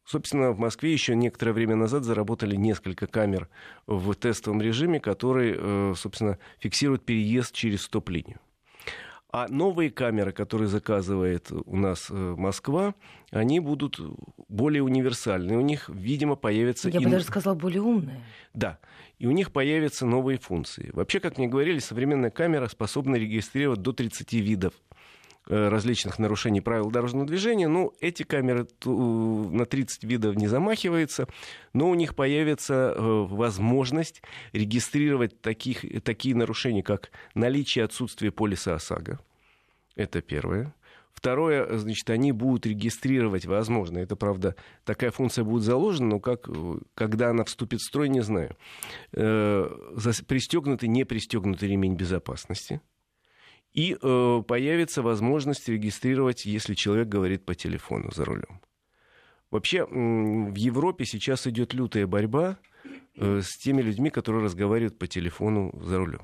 Собственно, 0.04 0.50
в 0.50 0.58
Москве 0.58 0.92
еще 0.92 1.14
некоторое 1.14 1.52
время 1.52 1.76
назад 1.76 2.02
заработали 2.02 2.56
несколько 2.56 3.06
камер 3.06 3.48
в 3.86 4.14
тестовом 4.14 4.60
режиме, 4.60 4.98
которые, 4.98 5.56
э, 5.56 5.94
собственно, 5.96 6.38
фиксируют 6.58 7.04
переезд 7.04 7.54
через 7.54 7.82
стоп-линию. 7.82 8.40
А 9.32 9.46
новые 9.48 9.90
камеры, 9.90 10.32
которые 10.32 10.66
заказывает 10.66 11.52
у 11.52 11.76
нас 11.76 12.08
э, 12.10 12.14
Москва, 12.14 12.96
они 13.30 13.60
будут 13.60 14.00
более 14.48 14.82
универсальные. 14.82 15.56
У 15.56 15.60
них, 15.60 15.88
видимо, 15.88 16.34
появятся... 16.34 16.88
Я 16.88 16.98
и... 16.98 17.04
бы 17.04 17.10
даже 17.10 17.26
сказала, 17.26 17.54
более 17.54 17.82
умные. 17.82 18.24
Да. 18.52 18.80
И 19.20 19.28
у 19.28 19.30
них 19.30 19.52
появятся 19.52 20.04
новые 20.04 20.38
функции. 20.38 20.90
Вообще, 20.92 21.20
как 21.20 21.38
мне 21.38 21.46
говорили, 21.46 21.78
современная 21.78 22.30
камера 22.30 22.66
способна 22.66 23.14
регистрировать 23.14 23.82
до 23.82 23.92
30 23.92 24.32
видов 24.32 24.74
различных 25.50 26.18
нарушений 26.18 26.60
правил 26.60 26.90
дорожного 26.90 27.26
движения. 27.26 27.68
Ну, 27.68 27.92
эти 28.00 28.22
камеры 28.22 28.68
на 28.84 29.66
30 29.66 30.04
видов 30.04 30.36
не 30.36 30.46
замахиваются, 30.46 31.26
но 31.72 31.90
у 31.90 31.94
них 31.94 32.14
появится 32.14 32.94
э, 32.94 33.00
возможность 33.00 34.22
регистрировать 34.52 35.40
таких, 35.40 35.84
такие 36.04 36.36
нарушения, 36.36 36.82
как 36.82 37.10
наличие 37.34 37.84
отсутствия 37.84 38.30
полиса 38.30 38.74
ОСАГО. 38.74 39.18
Это 39.96 40.22
первое. 40.22 40.72
Второе, 41.12 41.76
значит, 41.76 42.08
они 42.08 42.30
будут 42.30 42.66
регистрировать, 42.66 43.44
возможно, 43.44 43.98
это, 43.98 44.14
правда, 44.16 44.54
такая 44.84 45.10
функция 45.10 45.44
будет 45.44 45.64
заложена, 45.64 46.10
но 46.10 46.20
как, 46.20 46.48
когда 46.94 47.30
она 47.30 47.44
вступит 47.44 47.80
в 47.80 47.86
строй, 47.86 48.08
не 48.08 48.20
знаю, 48.20 48.56
э, 49.12 49.68
пристегнутый, 50.26 50.88
не 50.88 51.04
пристегнутый 51.04 51.68
ремень 51.68 51.96
безопасности– 51.96 52.80
и 53.72 53.96
э, 54.00 54.42
появится 54.46 55.02
возможность 55.02 55.68
регистрировать, 55.68 56.44
если 56.44 56.74
человек 56.74 57.08
говорит 57.08 57.44
по 57.44 57.54
телефону 57.54 58.10
за 58.12 58.24
рулем. 58.24 58.60
Вообще 59.50 59.84
в 59.84 60.54
Европе 60.54 61.04
сейчас 61.04 61.46
идет 61.46 61.74
лютая 61.74 62.06
борьба 62.06 62.58
э, 63.16 63.40
с 63.42 63.56
теми 63.58 63.82
людьми, 63.82 64.10
которые 64.10 64.44
разговаривают 64.44 64.98
по 64.98 65.06
телефону 65.06 65.72
за 65.82 65.98
рулем. 65.98 66.22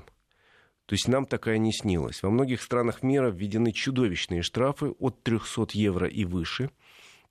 То 0.85 0.93
есть 0.93 1.07
нам 1.09 1.25
такая 1.25 1.57
не 1.57 1.73
снилась. 1.73 2.23
Во 2.23 2.29
многих 2.29 2.61
странах 2.61 3.03
мира 3.03 3.29
введены 3.29 3.73
чудовищные 3.73 4.41
штрафы 4.41 4.91
от 4.99 5.21
300 5.23 5.67
евро 5.73 6.07
и 6.07 6.23
выше. 6.23 6.69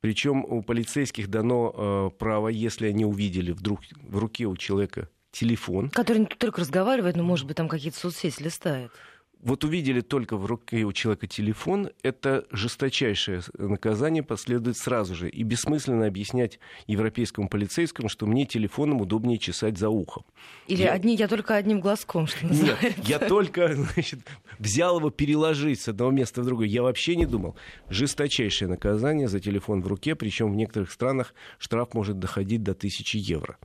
Причем 0.00 0.44
у 0.44 0.62
полицейских 0.62 1.28
дано 1.28 1.72
э, 1.74 2.18
право, 2.18 2.48
если 2.48 2.88
они 2.88 3.06
увидели 3.06 3.52
вдруг 3.52 3.80
в 4.02 4.18
руке 4.18 4.44
у 4.44 4.56
человека 4.56 5.08
телефон. 5.30 5.88
Который 5.88 6.18
не 6.18 6.26
только 6.26 6.60
разговаривает, 6.60 7.16
но, 7.16 7.22
может 7.22 7.46
быть, 7.46 7.56
там 7.56 7.68
какие-то 7.68 7.98
соцсети 7.98 8.42
листает 8.42 8.92
вот 9.40 9.64
увидели 9.64 10.00
только 10.00 10.36
в 10.36 10.46
руке 10.46 10.84
у 10.84 10.92
человека 10.92 11.26
телефон, 11.26 11.90
это 12.02 12.46
жесточайшее 12.50 13.42
наказание 13.58 14.22
последует 14.22 14.76
сразу 14.76 15.14
же. 15.14 15.28
И 15.28 15.42
бессмысленно 15.42 16.06
объяснять 16.06 16.58
европейскому 16.86 17.48
полицейскому, 17.48 18.08
что 18.08 18.26
мне 18.26 18.46
телефоном 18.46 19.00
удобнее 19.00 19.38
чесать 19.38 19.78
за 19.78 19.88
ухом. 19.88 20.24
Или 20.66 20.82
я... 20.82 20.92
одни, 20.92 21.14
я 21.14 21.28
только 21.28 21.54
одним 21.54 21.80
глазком, 21.80 22.26
что 22.26 22.46
называется. 22.46 22.86
Нет, 22.86 23.08
я 23.08 23.18
только 23.18 23.74
значит, 23.74 24.20
взял 24.58 24.98
его 24.98 25.10
переложить 25.10 25.80
с 25.80 25.88
одного 25.88 26.10
места 26.10 26.42
в 26.42 26.44
другое. 26.44 26.66
Я 26.66 26.82
вообще 26.82 27.14
не 27.16 27.26
думал. 27.26 27.56
Жесточайшее 27.88 28.68
наказание 28.68 29.28
за 29.28 29.40
телефон 29.40 29.82
в 29.82 29.86
руке, 29.86 30.14
причем 30.14 30.52
в 30.52 30.56
некоторых 30.56 30.90
странах 30.90 31.34
штраф 31.58 31.94
может 31.94 32.18
доходить 32.18 32.62
до 32.62 32.74
тысячи 32.74 33.16
евро. 33.16 33.58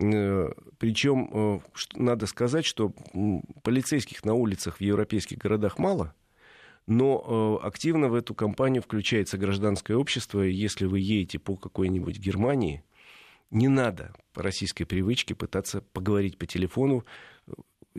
Э, 0.00 0.50
Причем 0.78 1.30
э, 1.32 1.58
надо 1.94 2.26
сказать, 2.26 2.64
что 2.64 2.92
полицейских 3.62 4.24
на 4.24 4.34
улицах 4.34 4.78
в 4.78 4.80
европейских 4.80 5.38
городах 5.38 5.78
мало, 5.78 6.14
но 6.86 7.60
э, 7.62 7.66
активно 7.66 8.08
в 8.08 8.14
эту 8.14 8.34
кампанию 8.34 8.82
включается 8.82 9.36
гражданское 9.36 9.94
общество. 9.94 10.40
Если 10.40 10.86
вы 10.86 11.00
едете 11.00 11.38
по 11.38 11.56
какой-нибудь 11.56 12.18
Германии, 12.18 12.82
не 13.50 13.68
надо 13.68 14.14
по 14.32 14.42
российской 14.42 14.84
привычке 14.84 15.34
пытаться 15.34 15.82
поговорить 15.92 16.38
по 16.38 16.46
телефону, 16.46 17.04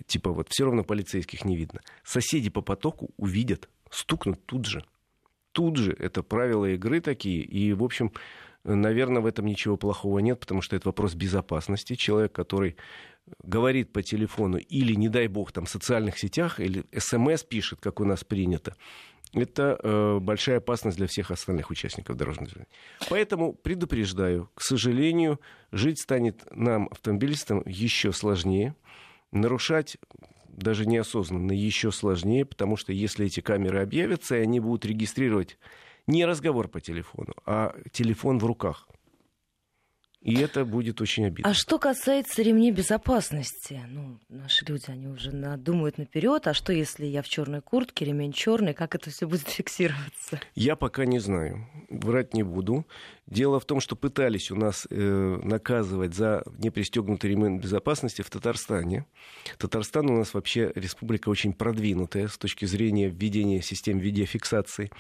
типа 0.08 0.32
вот 0.32 0.48
все 0.50 0.66
равно 0.66 0.84
полицейских 0.84 1.46
не 1.46 1.56
видно. 1.56 1.82
Соседи 2.04 2.50
по 2.50 2.62
потоку 2.62 3.12
увидят, 3.18 3.70
стукнут 3.92 4.44
тут 4.46 4.66
же. 4.66 4.84
Тут 5.52 5.76
же 5.76 5.92
это 5.92 6.24
правила 6.24 6.66
игры 6.66 7.02
такие. 7.02 7.44
И, 7.44 7.74
в 7.74 7.84
общем, 7.84 8.14
Наверное, 8.64 9.22
в 9.22 9.26
этом 9.26 9.46
ничего 9.46 9.78
плохого 9.78 10.20
нет, 10.20 10.40
потому 10.40 10.62
что 10.62 10.76
это 10.76 10.90
вопрос 10.90 11.16
безопасности. 11.16 11.96
Человек, 11.96 12.32
который 12.32 12.76
говорит 13.44 13.92
по 13.92 14.04
телефону 14.04 14.58
или, 14.58 14.94
не 14.94 15.10
дай 15.10 15.28
бог, 15.28 15.52
там 15.52 15.66
в 15.66 15.70
социальных 15.70 16.18
сетях, 16.18 16.60
или 16.60 16.86
смс 16.98 17.44
пишет, 17.44 17.80
как 17.82 18.00
у 18.00 18.06
нас 18.06 18.24
принято, 18.24 18.76
это 19.34 19.80
э, 19.82 20.20
большая 20.20 20.58
опасность 20.58 20.98
для 20.98 21.08
всех 21.08 21.32
остальных 21.32 21.70
участников 21.70 22.18
дорожного 22.18 22.48
движения. 22.48 22.68
Поэтому 23.10 23.54
предупреждаю, 23.54 24.50
к 24.54 24.62
сожалению, 24.62 25.40
жить 25.72 26.02
станет 26.02 26.44
нам, 26.52 26.88
автомобилистам, 26.92 27.64
еще 27.66 28.12
сложнее. 28.12 28.76
Нарушать 29.32 29.98
даже 30.50 30.86
неосознанно 30.86 31.54
еще 31.54 31.92
сложнее, 31.92 32.46
потому 32.46 32.76
что 32.76 32.92
если 32.92 33.26
эти 33.26 33.40
камеры 33.40 33.82
объявятся, 33.82 34.38
и 34.38 34.42
они 34.42 34.60
будут 34.60 34.86
регистрировать 34.86 35.58
не 36.08 36.26
разговор 36.26 36.68
по 36.68 36.80
телефону, 36.82 37.34
а 37.46 37.76
телефон 37.92 38.40
в 38.40 38.46
руках. 38.46 38.88
И 40.22 40.36
это 40.36 40.66
будет 40.66 41.02
очень 41.02 41.26
обидно. 41.26 41.50
А 41.50 41.54
что 41.56 41.80
касается 41.80 42.44
ремней 42.44 42.70
безопасности, 42.70 43.82
ну, 43.90 44.20
наши 44.30 44.64
люди, 44.66 44.86
они 44.88 45.08
уже 45.08 45.32
думают 45.58 45.98
наперед, 45.98 46.46
а 46.46 46.54
что 46.54 46.72
если 46.72 47.08
я 47.08 47.24
в 47.24 47.28
черной 47.28 47.62
куртке, 47.62 48.06
ремень 48.06 48.32
черный, 48.32 48.76
как 48.76 48.94
это 48.94 49.10
все 49.10 49.28
будет 49.28 49.42
фиксироваться? 49.48 50.40
Я 50.54 50.76
пока 50.76 51.06
не 51.06 51.18
знаю, 51.18 51.68
врать 51.90 52.36
не 52.36 52.44
буду. 52.44 52.86
Дело 53.32 53.62
в 53.62 53.66
том, 53.66 53.80
что 53.80 53.96
пытались 53.96 54.52
у 54.52 54.58
нас 54.58 54.86
э, 54.90 55.40
наказывать 55.42 56.14
за 56.14 56.44
непристегнутый 56.58 57.30
ремень 57.30 57.60
безопасности 57.60 58.24
в 58.24 58.30
Татарстане. 58.30 59.06
Татарстан 59.58 60.10
у 60.10 60.18
нас 60.18 60.34
вообще 60.34 60.74
республика 60.76 61.30
очень 61.30 61.54
продвинутая 61.54 62.28
с 62.28 62.38
точки 62.38 62.66
зрения 62.66 63.08
введения 63.08 63.62
систем 63.62 64.00
видеофиксации. 64.00 64.92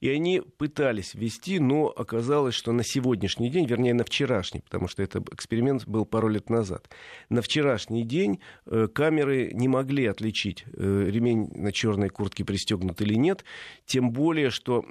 И 0.00 0.08
они 0.08 0.40
пытались 0.40 1.12
ввести, 1.12 1.58
но 1.58 1.88
оказалось, 1.88 2.54
что 2.54 2.72
на 2.72 2.84
сегодняшний 2.84 3.50
день, 3.50 3.66
вернее 3.66 3.92
на 3.92 4.04
вчерашний, 4.04 4.62
потому 4.62 4.88
что 4.88 5.02
это 5.02 5.22
эксперимент 5.30 5.86
был 5.86 6.06
пару 6.06 6.28
лет 6.28 6.48
назад, 6.48 6.88
на 7.28 7.42
вчерашний 7.42 8.04
день 8.04 8.40
э, 8.64 8.88
камеры 8.94 9.50
не 9.52 9.68
могли 9.68 10.06
отличить 10.06 10.64
э, 10.72 11.10
ремень 11.10 11.50
на 11.54 11.70
черной 11.70 12.08
куртке 12.08 12.46
пристегнут 12.46 13.02
или 13.02 13.14
нет, 13.14 13.44
тем 13.84 14.10
более, 14.10 14.48
что 14.48 14.80
э, 14.80 14.84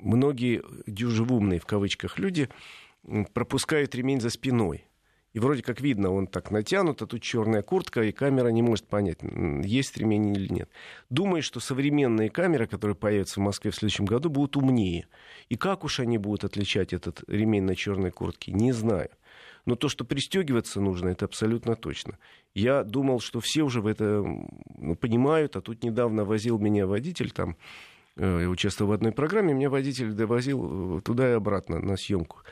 многие 0.00 0.62
дюжевумные 0.86 1.58
в 1.58 1.66
кавычках 1.66 1.87
кавычках 1.96 2.18
люди 2.18 2.48
пропускают 3.32 3.94
ремень 3.94 4.20
за 4.20 4.30
спиной. 4.30 4.84
И 5.34 5.40
вроде 5.40 5.62
как 5.62 5.80
видно, 5.80 6.10
он 6.10 6.26
так 6.26 6.50
натянут, 6.50 7.02
а 7.02 7.06
тут 7.06 7.22
черная 7.22 7.62
куртка, 7.62 8.02
и 8.02 8.12
камера 8.12 8.48
не 8.48 8.62
может 8.62 8.86
понять, 8.86 9.18
есть 9.62 9.96
ремень 9.98 10.34
или 10.34 10.52
нет. 10.52 10.70
Думаю, 11.10 11.42
что 11.42 11.60
современные 11.60 12.30
камеры, 12.30 12.66
которые 12.66 12.96
появятся 12.96 13.38
в 13.38 13.42
Москве 13.42 13.70
в 13.70 13.76
следующем 13.76 14.06
году, 14.06 14.30
будут 14.30 14.56
умнее. 14.56 15.06
И 15.50 15.56
как 15.56 15.84
уж 15.84 16.00
они 16.00 16.18
будут 16.18 16.44
отличать 16.44 16.92
этот 16.92 17.22
ремень 17.28 17.64
на 17.64 17.76
черной 17.76 18.10
куртке, 18.10 18.52
не 18.52 18.72
знаю. 18.72 19.10
Но 19.66 19.76
то, 19.76 19.90
что 19.90 20.04
пристегиваться 20.04 20.80
нужно, 20.80 21.10
это 21.10 21.26
абсолютно 21.26 21.76
точно. 21.76 22.18
Я 22.54 22.82
думал, 22.82 23.20
что 23.20 23.40
все 23.40 23.62
уже 23.62 23.82
в 23.82 23.86
это 23.86 24.24
ну, 24.78 24.96
понимают, 24.96 25.56
а 25.56 25.60
тут 25.60 25.84
недавно 25.84 26.24
возил 26.24 26.58
меня 26.58 26.86
водитель 26.86 27.30
там, 27.30 27.56
я 28.18 28.50
участвовал 28.50 28.90
в 28.90 28.94
одной 28.94 29.12
программе, 29.12 29.54
меня 29.54 29.70
водитель 29.70 30.12
довозил 30.12 30.98
э, 30.98 31.00
туда 31.02 31.30
и 31.30 31.32
обратно 31.32 31.78
на 31.78 31.96
съемку. 31.96 32.42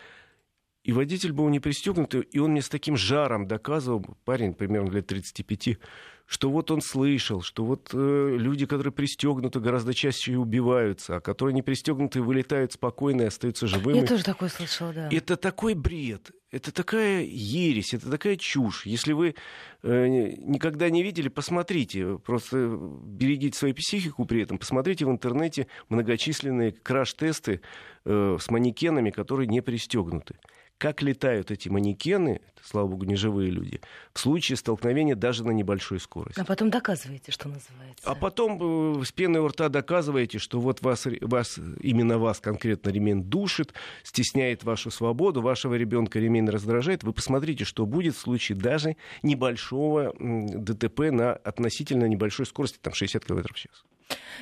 И 0.85 0.93
водитель 0.93 1.33
был 1.33 1.49
не 1.49 1.59
пристегнут, 1.59 2.15
и 2.15 2.39
он 2.39 2.53
мне 2.53 2.63
с 2.63 2.69
таким 2.69 2.97
жаром 2.97 3.49
доказывал, 3.49 4.05
парень 4.25 4.55
примерно 4.55 4.91
лет 4.91 5.09
35, 5.09 5.79
что 6.27 6.51
вот 6.51 6.71
он 6.73 6.81
слышал, 6.81 7.41
что 7.41 7.65
вот 7.65 7.91
э, 7.93 8.37
люди, 8.37 8.67
которые 8.67 8.93
пристегнуты, 8.93 9.61
гораздо 9.61 9.95
чаще 9.95 10.37
убиваются, 10.37 11.17
а 11.17 11.21
которые 11.21 11.55
не 11.55 11.63
пристегнуты, 11.63 12.21
вылетают 12.21 12.73
спокойно 12.73 13.23
и 13.23 13.27
остаются 13.27 13.69
живыми. 13.69 13.99
Я 13.99 14.07
тоже 14.07 14.25
такое 14.25 14.49
слышала, 14.49 14.93
да. 14.93 15.09
Это 15.11 15.37
такой 15.37 15.75
бред, 15.75 16.33
это 16.51 16.73
такая 16.73 17.23
ересь, 17.23 17.95
это 17.95 18.11
такая 18.11 18.37
чушь. 18.37 18.87
Если 18.87 19.13
вы 19.13 19.37
э, 19.83 20.07
никогда 20.09 20.91
не 20.91 21.05
видели, 21.05 21.29
посмотрите, 21.29 22.19
просто 22.19 22.77
берегите 23.05 23.57
свою 23.57 23.75
психику 23.75 24.27
при 24.27 24.43
этом, 24.43 24.59
посмотрите 24.59 25.07
в 25.07 25.11
интернете 25.11 25.69
многочисленные 25.89 26.73
краш-тесты 26.73 27.61
э, 28.05 28.37
с 28.41 28.51
манекенами, 28.51 29.11
которые 29.11 29.47
не 29.47 29.61
пристегнуты 29.61 30.37
как 30.79 31.03
летают 31.03 31.51
эти 31.51 31.69
манекены, 31.69 32.41
слава 32.63 32.87
богу, 32.87 33.05
не 33.05 33.17
живые 33.17 33.51
люди, 33.51 33.81
в 34.13 34.21
случае 34.21 34.57
столкновения 34.57 35.15
даже 35.15 35.45
на 35.45 35.51
небольшой 35.51 36.01
скорости. 36.01 36.39
А 36.39 36.45
потом 36.45 36.71
доказываете, 36.71 37.33
что 37.33 37.49
называется. 37.49 38.05
А 38.05 38.15
потом 38.15 39.01
э, 39.01 39.05
с 39.05 39.13
пеной 39.13 39.41
у 39.41 39.49
рта 39.49 39.69
доказываете, 39.69 40.39
что 40.39 40.61
вот 40.61 40.83
вас, 40.83 41.07
вас, 41.21 41.59
именно 41.81 42.19
вас 42.19 42.41
конкретно 42.41 42.91
ремень 42.91 43.23
душит, 43.23 43.73
стесняет 44.03 44.65
вашу 44.65 44.91
свободу, 44.91 45.41
вашего 45.41 45.75
ребенка 45.75 46.19
ремень 46.19 46.49
раздражает. 46.49 47.05
Вы 47.05 47.13
посмотрите, 47.13 47.65
что 47.65 47.87
будет 47.87 48.15
в 48.15 48.21
случае 48.21 48.59
даже 48.59 48.97
небольшого 49.23 50.15
ДТП 50.19 51.11
на 51.11 51.33
относительно 51.33 52.05
небольшой 52.05 52.47
скорости, 52.47 52.79
там 52.81 52.93
60 52.93 53.25
км 53.25 53.53
в 53.53 53.57
час. 53.57 53.85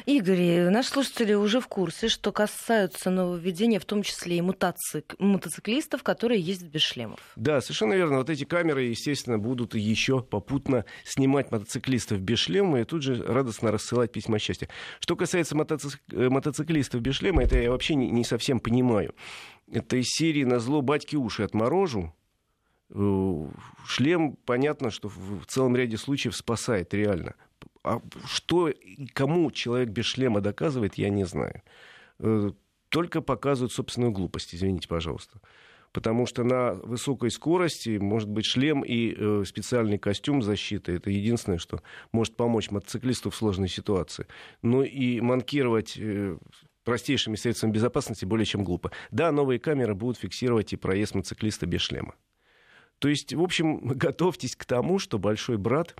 Игорь, 0.07 0.69
наши 0.71 0.91
слушатели 0.91 1.33
уже 1.35 1.61
в 1.61 1.69
курсе, 1.69 2.09
что 2.09 2.33
касаются 2.33 3.11
нововведения, 3.11 3.81
в 3.81 3.85
том 3.85 4.03
числе 4.03 4.39
и 4.39 4.41
мотоцик... 4.43 5.15
мотоциклистов, 5.19 6.03
которые 6.03 6.41
ездят 6.41 6.71
без 6.71 6.83
шлемов. 6.83 7.21
Да, 7.37 7.61
совершенно 7.61 7.95
верно. 7.95 8.19
Вот 8.19 8.29
эти 8.29 8.45
камеры, 8.45 8.83
естественно, 8.85 9.39
будут 9.39 9.75
еще 9.75 10.21
попутно 10.21 10.85
снимать 11.05 11.51
мотоциклистов 11.51 12.21
без 12.21 12.39
шлема 12.39 12.81
и 12.81 12.85
тут 12.85 13.03
же 13.03 13.23
радостно 13.23 13.73
рассылать 13.73 14.13
письма 14.13 14.39
счастья. 14.39 14.69
Что 15.01 15.17
касается 15.17 15.57
мотоцик... 15.57 16.01
Э, 16.13 16.29
мотоциклистов 16.29 17.01
без 17.01 17.17
шлема, 17.17 17.43
это 17.43 17.59
я 17.59 17.71
вообще 17.71 17.95
не, 17.95 18.11
не 18.11 18.25
совсем 18.25 18.61
понимаю. 18.61 19.15
Это 19.73 19.97
из 19.97 20.09
серии 20.09 20.45
«На 20.45 20.59
зло 20.59 20.83
батьки 20.83 21.17
уши 21.17 21.43
отморожу». 21.43 22.15
Э, 22.91 23.47
шлем, 23.87 24.37
понятно, 24.45 24.91
что 24.91 25.09
в 25.09 25.47
целом 25.47 25.77
ряде 25.77 25.97
случаев 25.97 26.37
спасает 26.37 26.93
реально 26.93 27.35
а 27.85 28.01
что 28.27 28.73
кому 29.13 29.51
человек 29.51 29.91
без 29.91 30.07
шлема 30.07 30.41
доказывает, 30.41 30.95
я 30.95 31.11
не 31.11 31.25
знаю. 31.25 31.63
Э, 32.19 32.51
только 32.89 33.21
показывают 33.21 33.73
собственную 33.73 34.13
глупость, 34.13 34.55
извините, 34.55 34.89
пожалуйста. 34.89 35.41
Потому 35.93 36.27
что 36.27 36.43
на 36.43 36.75
высокой 36.75 37.31
скорости 37.31 37.99
может 37.99 38.29
быть 38.29 38.47
шлем 38.47 38.83
и 38.83 39.15
э, 39.17 39.45
специальный 39.47 39.99
костюм 39.99 40.43
защиты. 40.43 40.93
Это 40.93 41.11
единственное, 41.11 41.59
что 41.59 41.83
может 42.11 42.37
помочь 42.37 42.71
мотоциклисту 42.71 43.31
в 43.31 43.37
сложной 43.37 43.69
ситуации. 43.69 44.27
Но 44.63 44.83
и 44.83 45.21
манкировать 45.21 45.97
э, 45.97 46.37
простейшими 46.85 47.37
средствами 47.37 47.73
безопасности 47.73 48.25
более 48.25 48.47
чем 48.47 48.65
глупо. 48.65 48.91
Да, 49.11 49.31
новые 49.31 49.61
камеры 49.61 49.95
будут 49.95 50.19
фиксировать 50.19 50.73
и 50.73 50.77
проезд 50.77 51.15
мотоциклиста 51.15 51.67
без 51.67 51.83
шлема. 51.83 52.15
То 53.05 53.11
есть, 53.11 53.35
в 53.35 53.43
общем, 53.43 53.81
готовьтесь 53.85 54.57
к 54.57 54.65
тому, 54.65 54.99
что 54.99 55.19
большой 55.19 55.59
брат 55.59 55.95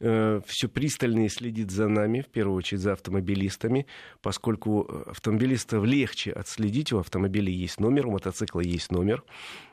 э, 0.00 0.40
все 0.44 0.68
пристальнее 0.68 1.28
следит 1.28 1.70
за 1.70 1.86
нами, 1.86 2.20
в 2.20 2.26
первую 2.26 2.56
очередь 2.56 2.80
за 2.80 2.94
автомобилистами, 2.94 3.86
поскольку 4.22 4.84
э, 4.84 5.10
автомобилистов 5.10 5.84
легче 5.84 6.32
отследить, 6.32 6.92
у 6.92 6.98
автомобиля 6.98 7.52
есть 7.52 7.78
номер, 7.78 8.08
у 8.08 8.10
мотоцикла 8.10 8.58
есть 8.58 8.90
номер, 8.90 9.22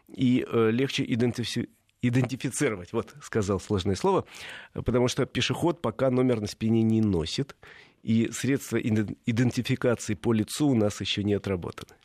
и 0.10 0.46
э, 0.48 0.70
легче 0.70 1.04
идентифицировать 1.08 1.72
идентифицировать, 2.04 2.94
вот 2.94 3.16
сказал 3.24 3.60
сложное 3.60 3.96
слово, 3.96 4.26
потому 4.74 5.08
что 5.08 5.26
пешеход 5.26 5.82
пока 5.82 6.12
номер 6.12 6.40
на 6.40 6.46
спине 6.46 6.84
не 6.84 7.02
носит, 7.02 7.56
и 8.04 8.30
средства 8.32 8.78
идентификации 8.78 10.14
по 10.14 10.34
лицу 10.34 10.68
у 10.68 10.76
нас 10.76 11.02
еще 11.02 11.24
не 11.24 11.34
отработаны. 11.34 11.96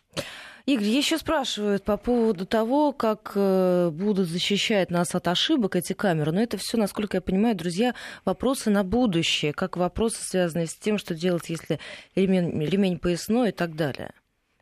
Игорь, 0.67 0.87
еще 0.87 1.19
спрашивают 1.19 1.85
по 1.85 1.97
поводу 1.97 2.47
того, 2.47 2.93
как 2.93 3.33
э, 3.35 3.91
будут 3.93 4.29
защищать 4.29 4.91
нас 4.91 5.15
от 5.15 5.29
ошибок 5.29 5.77
эти 5.77 5.93
камеры. 5.93 6.33
Но 6.33 6.41
это 6.43 6.57
все, 6.59 6.77
насколько 6.77 7.17
я 7.17 7.21
понимаю, 7.21 7.57
друзья, 7.57 7.95
вопросы 8.25 8.71
на 8.71 8.85
будущее, 8.85 9.53
как 9.53 9.77
вопросы, 9.77 10.23
связанные 10.23 10.67
с 10.67 10.75
тем, 10.75 10.99
что 10.99 11.15
делать, 11.15 11.49
если 11.49 11.81
ремень, 12.15 12.63
ремень 12.65 12.99
поясной 12.99 13.51
и 13.51 13.53
так 13.53 13.75
далее. 13.75 14.13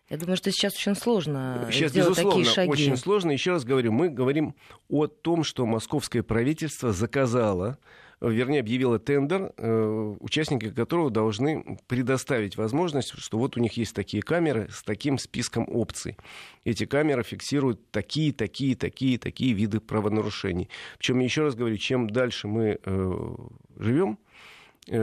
Я 0.09 0.17
думаю, 0.17 0.37
что 0.37 0.51
сейчас 0.51 0.75
очень 0.75 0.95
сложно 0.95 1.69
сейчас, 1.71 1.91
сделать 1.91 2.11
безусловно, 2.11 2.41
такие 2.41 2.55
шаги. 2.55 2.71
очень 2.71 2.97
сложно. 2.97 3.31
Еще 3.31 3.51
раз 3.51 3.65
говорю, 3.65 3.93
мы 3.93 4.09
говорим 4.09 4.55
о 4.89 5.07
том, 5.07 5.45
что 5.45 5.67
московское 5.67 6.23
правительство 6.23 6.93
заказало 6.93 7.79
вернее, 8.21 8.61
объявила 8.61 8.99
тендер, 8.99 9.53
э, 9.57 10.17
участники 10.21 10.71
которого 10.71 11.11
должны 11.11 11.79
предоставить 11.87 12.57
возможность, 12.57 13.17
что 13.19 13.39
вот 13.39 13.57
у 13.57 13.61
них 13.61 13.77
есть 13.77 13.95
такие 13.95 14.23
камеры 14.23 14.69
с 14.71 14.83
таким 14.83 15.19
списком 15.19 15.67
опций. 15.69 16.17
Эти 16.65 16.85
камеры 16.85 17.23
фиксируют 17.23 17.91
такие, 17.91 18.33
такие, 18.33 18.77
такие, 18.77 19.19
такие 19.19 19.53
виды 19.53 19.81
правонарушений. 19.81 20.69
Причем, 20.99 21.21
еще 21.21 21.43
раз 21.43 21.55
говорю, 21.55 21.77
чем 21.77 22.11
дальше 22.11 22.49
мы 22.49 22.79
э, 22.85 23.37
живем, 23.77 24.19
Э, 24.19 24.58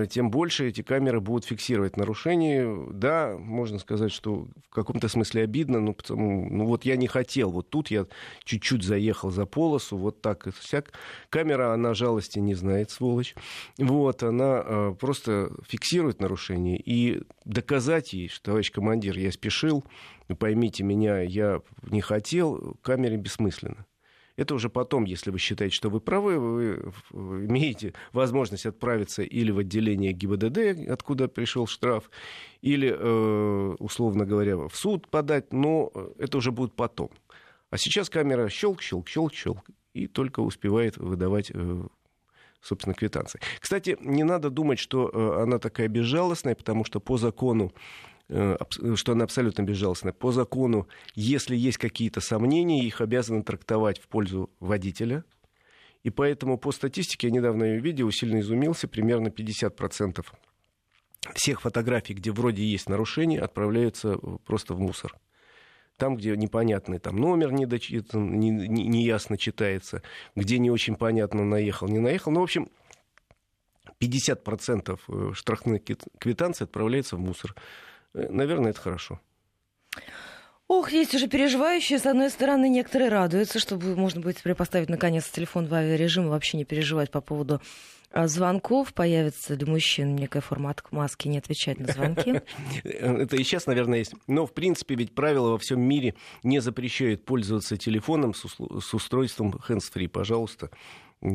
тем 0.10 0.32
больше 0.32 0.67
эти 0.67 0.82
камеры 0.82 1.21
будут 1.21 1.45
фиксировать 1.45 1.98
нарушения. 1.98 2.67
Да, 2.91 3.36
можно 3.38 3.80
сказать, 3.80 4.12
что 4.12 4.48
в 4.69 4.74
каком-то 4.74 5.08
смысле 5.08 5.43
обидно, 5.43 5.80
но 5.80 5.93
потому, 5.93 6.50
ну 6.50 6.65
вот 6.65 6.86
я 6.86 6.95
не 6.95 7.08
хотел, 7.08 7.52
вот 7.52 7.69
тут 7.69 7.91
я 7.91 8.06
чуть-чуть 8.43 8.84
заехал 8.84 9.32
за 9.32 9.45
полосу, 9.45 9.98
вот 9.98 10.21
так 10.21 10.48
и 10.48 10.52
всяк. 10.52 10.93
Камера, 11.30 11.74
она 11.74 11.93
жалости 11.93 12.39
не 12.39 12.56
знает, 12.56 12.89
сволочь. 12.91 13.36
Вот, 13.78 14.24
она 14.24 14.63
э, 14.65 14.95
просто 15.00 15.52
фиксирует 15.67 16.19
нарушение. 16.19 16.78
И 16.78 17.21
доказать 17.45 18.13
ей, 18.13 18.30
что, 18.30 18.45
товарищ 18.45 18.71
командир, 18.71 19.17
я 19.17 19.32
спешил, 19.32 19.84
поймите 20.39 20.84
меня, 20.84 21.21
я 21.21 21.62
не 21.84 22.02
хотел, 22.02 22.78
камере 22.82 23.17
бессмысленно. 23.17 23.86
Это 24.38 24.56
уже 24.56 24.69
потом, 24.69 25.06
если 25.06 25.32
вы 25.32 25.39
считаете, 25.39 25.76
что 25.76 25.89
вы 25.89 26.02
правы, 26.02 26.38
вы 26.39 27.45
имеете 27.45 27.93
возможность 28.12 28.65
отправиться 28.65 29.24
или 29.24 29.52
в 29.52 29.60
отделение 29.60 30.12
ГИБДД, 30.12 30.89
откуда 30.89 31.28
пришел 31.28 31.67
штраф, 31.67 32.10
или, 32.62 32.93
э, 32.98 33.76
условно 33.80 34.26
говоря, 34.26 34.58
в 34.58 34.76
суд 34.76 35.08
подать, 35.08 35.54
но 35.54 35.91
это 36.19 36.38
уже 36.38 36.52
будет 36.52 36.74
потом. 36.74 37.12
А 37.69 37.78
сейчас 37.78 38.10
камера 38.10 38.50
щелк, 38.50 38.82
щелк, 38.82 39.08
щелк, 39.08 39.34
щелк, 39.34 39.69
и 39.93 40.08
только 40.08 40.41
успевает 40.41 40.98
выдавать 40.98 41.52
э, 41.54 41.88
собственно, 42.62 42.93
квитанции. 42.93 43.39
Кстати, 43.60 43.98
не 44.02 44.24
надо 44.24 44.50
думать, 44.50 44.80
что 44.80 45.10
э, 45.13 45.43
она 45.43 45.60
такая 45.60 45.88
безжалостная, 45.88 46.56
потому 46.56 46.84
что 46.84 47.00
по 47.00 47.17
закону 47.17 47.71
Э, 47.71 48.14
что 48.27 49.11
она 49.11 49.23
абсолютно 49.23 49.63
безжалостная. 49.63 50.13
По 50.13 50.31
закону, 50.31 50.88
если 51.13 51.55
есть 51.55 51.77
какие-то 51.77 52.21
сомнения, 52.21 52.83
их 52.83 53.01
обязаны 53.01 53.43
трактовать 53.43 53.99
в 53.99 54.07
пользу 54.07 54.49
водителя. 54.59 55.23
И 56.03 56.09
поэтому 56.09 56.57
по 56.57 56.71
статистике, 56.71 57.27
я 57.27 57.33
недавно 57.33 57.63
ее 57.63 57.79
видел, 57.79 58.11
сильно 58.11 58.39
изумился, 58.39 58.88
примерно 58.88 59.27
50% 59.27 60.25
всех 61.33 61.61
фотографий, 61.61 62.13
где 62.13 62.31
вроде 62.31 62.63
есть 62.63 62.89
нарушение, 62.89 63.41
отправляются 63.41 64.17
просто 64.45 64.73
в 64.73 64.79
мусор. 64.79 65.15
Там, 65.97 66.17
где 66.17 66.35
непонятный 66.35 66.99
там, 66.99 67.15
номер 67.15 67.53
не 67.53 67.65
дочитан, 67.65 68.38
не, 68.38 68.49
не, 68.49 68.85
неясно 68.85 69.38
читается, 69.38 70.01
где 70.35 70.59
не 70.59 70.69
очень 70.69 70.95
понятно, 70.95 71.45
наехал, 71.45 71.88
не 71.88 71.99
наехал. 71.99 72.31
Ну, 72.31 72.41
в 72.41 72.43
общем, 72.43 72.69
50% 74.01 74.99
э, 75.07 75.33
штрафных 75.33 75.81
квитанций 76.19 76.65
отправляется 76.65 77.15
в 77.15 77.19
мусор. 77.19 77.55
Э, 78.15 78.28
наверное, 78.30 78.71
это 78.71 78.80
хорошо. 78.80 79.19
Ох, 80.67 80.91
есть 80.91 81.13
уже 81.13 81.28
переживающие. 81.28 81.99
С 81.99 82.08
одной 82.08 82.32
стороны, 82.32 82.67
некоторые 82.69 83.10
радуются, 83.10 83.60
чтобы 83.60 83.95
можно 83.95 84.21
будет 84.21 84.38
теперь 84.38 84.56
поставить 84.56 84.89
наконец 84.89 85.30
телефон 85.30 85.67
в 85.67 85.73
авиарежим 85.73 86.25
и 86.25 86.30
вообще 86.30 86.58
не 86.58 86.65
переживать 86.65 87.12
по 87.12 87.21
поводу 87.21 87.62
а, 88.10 88.28
звонков. 88.28 88.91
Появится 88.95 89.56
для 89.56 89.71
мужчин 89.71 90.15
некая 90.15 90.41
форма 90.41 90.75
маски 90.89 91.28
не 91.28 91.38
отвечать 91.38 91.80
на 91.80 91.93
звонки. 91.93 92.41
Это 92.84 93.36
и 93.36 93.43
сейчас, 93.43 93.67
наверное, 93.67 93.99
есть. 93.99 94.15
Но, 94.25 94.47
в 94.47 94.54
принципе, 94.54 94.95
ведь 94.95 95.13
правила 95.13 95.51
во 95.51 95.60
всем 95.60 95.82
мире 95.82 96.15
не 96.41 96.60
запрещают 96.62 97.25
пользоваться 97.25 97.78
телефоном 97.78 98.34
с 98.34 98.93
устройством 98.93 99.54
hands-free, 99.69 100.08
пожалуйста. 100.08 100.71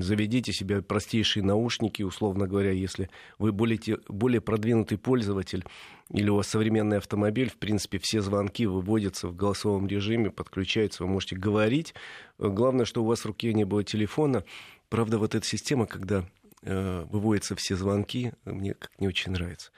Заведите 0.01 0.53
себе 0.53 0.83
простейшие 0.83 1.43
наушники, 1.43 2.03
условно 2.03 2.47
говоря, 2.47 2.71
если 2.71 3.11
вы 3.39 3.53
более, 3.53 3.99
более 4.09 4.41
продвинутый 4.41 4.99
пользователь 4.99 5.65
или 6.11 6.29
у 6.29 6.37
вас 6.37 6.49
современный 6.49 6.99
автомобиль, 6.99 7.51
в 7.51 7.57
принципе, 7.57 7.99
все 7.99 8.21
звонки 8.21 8.67
выводятся 8.67 9.29
в 9.29 9.37
голосовом 9.37 9.87
режиме, 9.87 10.31
подключаются, 10.31 11.05
вы 11.05 11.11
можете 11.11 11.37
говорить. 11.37 11.95
Главное, 12.39 12.85
что 12.85 13.03
у 13.03 13.07
вас 13.07 13.21
в 13.21 13.27
руке 13.27 13.53
не 13.53 13.65
было 13.65 13.85
телефона. 13.85 14.45
Правда, 14.89 15.19
вот 15.19 15.35
эта 15.35 15.47
система, 15.47 15.87
когда 15.87 16.25
э, 16.63 17.05
выводятся 17.11 17.55
все 17.55 17.77
звонки, 17.77 18.33
мне 18.45 18.75
как 18.75 18.91
не 18.99 19.09
очень 19.09 19.33
нравится 19.33 19.71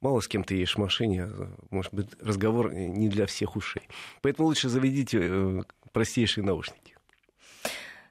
мало 0.00 0.20
с 0.20 0.28
кем 0.28 0.44
ты 0.44 0.54
едешь 0.54 0.74
в 0.74 0.78
машине, 0.78 1.24
а, 1.24 1.54
может 1.70 1.92
быть, 1.92 2.08
разговор 2.20 2.72
не 2.72 3.08
для 3.08 3.26
всех 3.26 3.56
ушей. 3.56 3.88
Поэтому 4.22 4.48
лучше 4.48 4.68
заведите 4.68 5.18
э, 5.20 5.62
простейшие 5.92 6.44
наушники. 6.44 6.89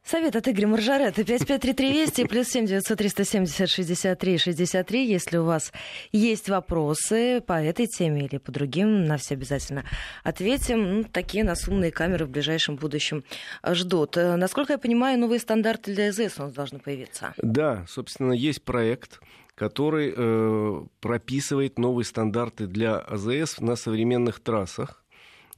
Совет 0.04 0.36
от 0.36 0.48
Игоря 0.48 0.68
Маржарета. 0.68 1.24
553320 1.24 2.30
плюс 2.30 2.48
7 2.48 2.66
900 2.66 2.98
370 2.98 3.70
63 3.70 4.38
63. 4.38 5.06
Если 5.06 5.38
у 5.38 5.44
вас 5.44 5.72
есть 6.12 6.50
вопросы 6.50 7.42
по 7.42 7.54
этой 7.54 7.86
теме 7.86 8.26
или 8.26 8.38
по 8.38 8.52
другим, 8.52 9.06
на 9.06 9.18
все 9.18 9.36
обязательно 9.36 9.86
ответим. 10.24 10.98
Ну, 10.98 11.04
такие 11.04 11.44
нас 11.44 11.68
умные 11.68 11.92
камеры 11.92 12.26
в 12.26 12.30
ближайшем 12.30 12.76
будущем 12.76 13.24
ждут. 13.64 14.18
Э, 14.18 14.36
насколько 14.36 14.74
я 14.74 14.80
понимаю, 14.80 15.20
новые 15.20 15.40
стандарты 15.40 15.94
для 15.94 16.10
ЭЗС 16.10 16.40
у 16.40 16.44
нас 16.44 16.54
должны 16.54 16.80
появиться. 16.80 17.34
Да, 17.38 17.86
собственно, 17.88 18.34
есть 18.34 18.64
проект 18.64 19.20
который 19.56 20.14
э, 20.16 20.82
прописывает 21.02 21.78
новые 21.78 22.06
стандарты 22.06 22.66
для 22.66 22.98
АЗС 22.98 23.60
на 23.60 23.76
современных 23.76 24.40
трассах. 24.40 25.04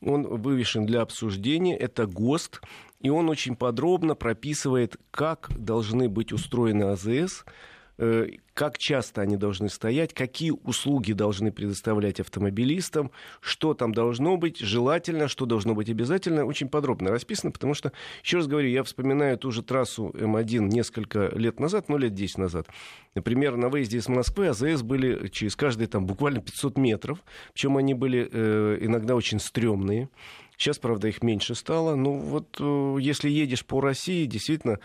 Он 0.01 0.23
вывешен 0.23 0.87
для 0.87 1.01
обсуждения. 1.01 1.77
Это 1.77 2.07
ГОСТ. 2.07 2.61
И 3.01 3.09
он 3.09 3.29
очень 3.29 3.55
подробно 3.55 4.15
прописывает, 4.15 4.97
как 5.11 5.49
должны 5.57 6.07
быть 6.07 6.31
устроены 6.31 6.83
АЗС, 6.83 7.43
Э, 8.03 8.27
как 8.55 8.79
часто 8.79 9.21
они 9.21 9.37
должны 9.37 9.69
стоять, 9.69 10.15
какие 10.15 10.49
услуги 10.49 11.13
должны 11.13 11.51
предоставлять 11.51 12.19
автомобилистам, 12.19 13.11
что 13.41 13.75
там 13.75 13.93
должно 13.93 14.37
быть 14.37 14.57
желательно, 14.57 15.27
что 15.27 15.45
должно 15.45 15.75
быть 15.75 15.87
обязательно, 15.87 16.45
очень 16.45 16.67
подробно 16.67 17.11
расписано, 17.11 17.51
потому 17.51 17.75
что, 17.75 17.91
еще 18.23 18.37
раз 18.37 18.47
говорю, 18.47 18.69
я 18.69 18.83
вспоминаю 18.83 19.37
ту 19.37 19.51
же 19.51 19.61
трассу 19.61 20.09
М1 20.15 20.61
несколько 20.61 21.31
лет 21.35 21.59
назад, 21.59 21.89
ну, 21.89 21.97
лет 21.97 22.15
10 22.15 22.39
назад. 22.39 22.67
Например, 23.13 23.55
на 23.55 23.69
выезде 23.69 23.99
из 23.99 24.07
Москвы 24.07 24.47
АЗС 24.47 24.81
были 24.81 25.27
через 25.27 25.55
каждые 25.55 25.87
там 25.87 26.07
буквально 26.07 26.41
500 26.41 26.79
метров, 26.79 27.19
причем 27.53 27.77
они 27.77 27.93
были 27.93 28.27
э, 28.31 28.79
иногда 28.81 29.15
очень 29.15 29.39
стрёмные. 29.39 30.09
Сейчас, 30.61 30.77
правда, 30.77 31.07
их 31.07 31.23
меньше 31.23 31.55
стало. 31.55 31.95
Ну, 31.95 32.19
вот 32.19 32.57
э, 32.59 32.97
если 33.01 33.31
едешь 33.31 33.65
по 33.65 33.81
России, 33.81 34.27
действительно, 34.27 34.77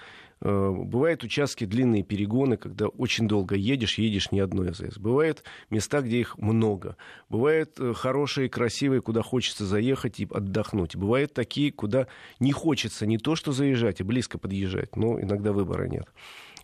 Э, 0.43 0.71
бывают 0.71 1.25
участки 1.25 1.65
длинные 1.65 2.03
перегоны, 2.03 2.57
когда 2.57 2.89
очень 2.89 3.27
долго 3.27 3.55
едешь, 3.55 3.99
едешь 3.99 4.33
не 4.33 4.41
одной 4.41 4.71
АЗС. 4.71 4.99
Бывают 4.99 5.45
места, 5.71 6.03
где 6.03 6.21
их 6.21 6.37
много. 6.39 6.97
Бывают 7.31 7.81
э, 7.81 7.95
хорошие, 7.95 8.51
красивые, 8.51 9.01
куда 9.01 9.23
хочется 9.23 9.65
заехать 9.65 10.21
и 10.21 10.29
отдохнуть. 10.31 10.95
Бывают 10.95 11.33
такие, 11.33 11.73
куда 11.73 12.07
не 12.39 12.53
хочется 12.53 13.07
не 13.07 13.19
то 13.19 13.35
что 13.35 13.53
заезжать, 13.53 14.01
а 14.01 14.05
близко 14.05 14.39
подъезжать. 14.39 14.95
Но 14.97 15.21
иногда 15.21 15.53
выбора 15.53 15.89
нет. 15.89 16.07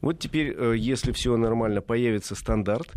Вот 0.03 0.18
теперь, 0.18 0.53
если 0.75 1.12
все 1.12 1.37
нормально, 1.37 1.81
появится 1.81 2.35
стандарт, 2.35 2.92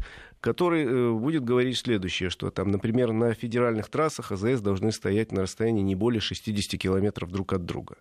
который 0.45 1.17
будет 1.17 1.43
говорить 1.43 1.75
следующее, 1.75 2.29
что 2.29 2.51
там, 2.51 2.69
например, 2.69 3.11
на 3.11 3.33
федеральных 3.33 3.89
трассах 3.89 4.31
АЗС 4.31 4.61
должны 4.61 4.91
стоять 4.91 5.31
на 5.31 5.41
расстоянии 5.41 5.81
не 5.81 5.95
более 5.95 6.21
60 6.21 6.79
километров 6.79 7.31
друг 7.31 7.53
от 7.53 7.65
друга. 7.65 7.95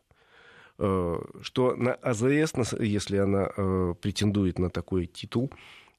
Э, 0.79 1.17
что 1.41 1.75
на 1.75 1.95
АЗС, 1.95 2.53
если 2.79 3.17
она 3.17 3.49
э, 3.57 3.95
претендует 3.99 4.59
на 4.59 4.69
такой 4.69 5.07
титул, 5.07 5.51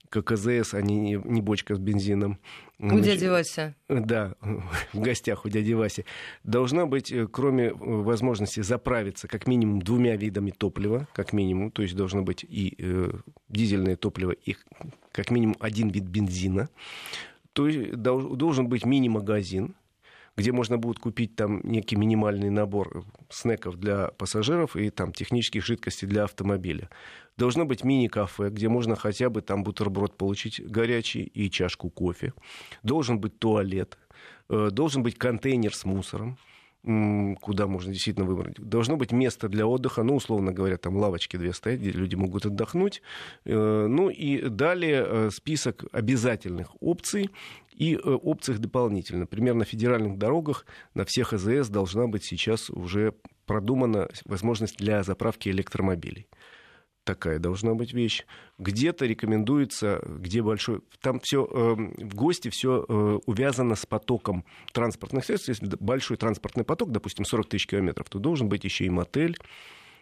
как 0.09 0.31
АЗС, 0.31 0.75
а 0.75 0.83
не, 0.83 1.19
не 1.25 1.41
бочка 1.41 1.73
с 1.73 1.79
бензином. 1.79 2.37
У 2.77 2.89
Значит, 2.89 3.05
дяди 3.05 3.25
Вася. 3.25 3.75
Да, 3.89 4.35
в 4.93 4.99
гостях 4.99 5.45
у 5.45 5.49
дяди 5.49 5.73
Васи. 5.73 6.05
Должна 6.43 6.85
быть, 6.85 7.11
э, 7.11 7.27
кроме 7.27 7.73
возможности 7.73 8.59
заправиться 8.59 9.27
как 9.27 9.47
минимум 9.47 9.81
двумя 9.81 10.15
видами 10.15 10.51
топлива, 10.51 11.07
как 11.15 11.33
минимум, 11.33 11.71
то 11.71 11.81
есть 11.81 11.95
должно 11.95 12.21
быть 12.21 12.45
и 12.47 12.75
э, 12.77 13.13
дизельное 13.49 13.95
топливо, 13.95 14.29
и 14.31 14.55
как 15.15 15.31
минимум 15.31 15.55
один 15.61 15.87
вид 15.87 16.03
бензина. 16.03 16.67
То 17.53 17.67
есть 17.69 17.95
должен 17.95 18.67
быть 18.67 18.85
мини-магазин, 18.85 19.75
где 20.35 20.51
можно 20.51 20.77
будет 20.77 20.99
купить 20.99 21.37
там 21.37 21.61
некий 21.63 21.95
минимальный 21.95 22.49
набор 22.49 23.05
снеков 23.29 23.77
для 23.77 24.09
пассажиров 24.09 24.75
и 24.75 24.89
там 24.89 25.13
технических 25.13 25.65
жидкостей 25.65 26.05
для 26.05 26.25
автомобиля. 26.25 26.89
Должно 27.37 27.63
быть 27.63 27.85
мини-кафе, 27.85 28.49
где 28.49 28.67
можно 28.67 28.97
хотя 28.97 29.29
бы 29.29 29.41
там 29.41 29.63
бутерброд 29.63 30.17
получить 30.17 30.61
горячий 30.69 31.23
и 31.23 31.49
чашку 31.49 31.89
кофе. 31.89 32.33
Должен 32.83 33.19
быть 33.19 33.39
туалет. 33.39 33.97
Э, 34.49 34.67
должен 34.69 35.01
быть 35.01 35.17
контейнер 35.17 35.73
с 35.73 35.85
мусором 35.85 36.37
куда 37.41 37.65
можно 37.67 37.91
действительно 37.91 38.25
выбрать. 38.25 38.59
Должно 38.59 38.95
быть 38.95 39.11
место 39.11 39.49
для 39.49 39.65
отдыха, 39.65 40.03
ну, 40.03 40.15
условно 40.15 40.51
говоря, 40.51 40.77
там 40.77 40.95
лавочки 40.97 41.35
две 41.37 41.51
стоят, 41.51 41.79
где 41.79 41.91
люди 41.91 42.15
могут 42.15 42.45
отдохнуть. 42.45 43.01
Э, 43.45 43.87
ну 43.87 44.09
и 44.09 44.49
далее 44.49 45.05
э, 45.07 45.29
список 45.31 45.85
обязательных 45.91 46.75
опций 46.81 47.31
и 47.73 47.95
э, 47.95 47.97
опциях 47.97 48.59
дополнительно. 48.59 49.21
Например, 49.21 49.55
на 49.55 49.65
федеральных 49.65 50.17
дорогах 50.19 50.65
на 50.93 51.05
всех 51.05 51.33
АЗС 51.33 51.69
должна 51.69 52.07
быть 52.07 52.23
сейчас 52.23 52.69
уже 52.69 53.13
продумана 53.47 54.07
возможность 54.25 54.77
для 54.77 55.01
заправки 55.03 55.49
электромобилей 55.49 56.27
такая 57.05 57.39
должна 57.39 57.73
быть 57.75 57.93
вещь. 57.93 58.25
Где-то 58.57 59.05
рекомендуется, 59.05 60.01
где 60.05 60.41
большой... 60.41 60.81
Там 60.99 61.19
все 61.21 61.47
э, 61.49 61.57
эм, 61.57 61.93
в 61.97 62.15
гости 62.15 62.49
все 62.49 62.83
э, 62.87 63.19
увязано 63.25 63.75
с 63.75 63.85
потоком 63.85 64.43
транспортных 64.73 65.23
средств. 65.23 65.47
Если 65.47 65.69
большой 65.79 66.17
транспортный 66.17 66.65
поток, 66.65 66.91
допустим, 66.91 67.23
40 67.23 67.47
тысяч 67.47 67.67
километров, 67.67 68.09
то 68.09 68.19
должен 68.19 68.49
быть 68.49 68.65
еще 68.65 68.85
и 68.85 68.89
мотель, 68.89 69.37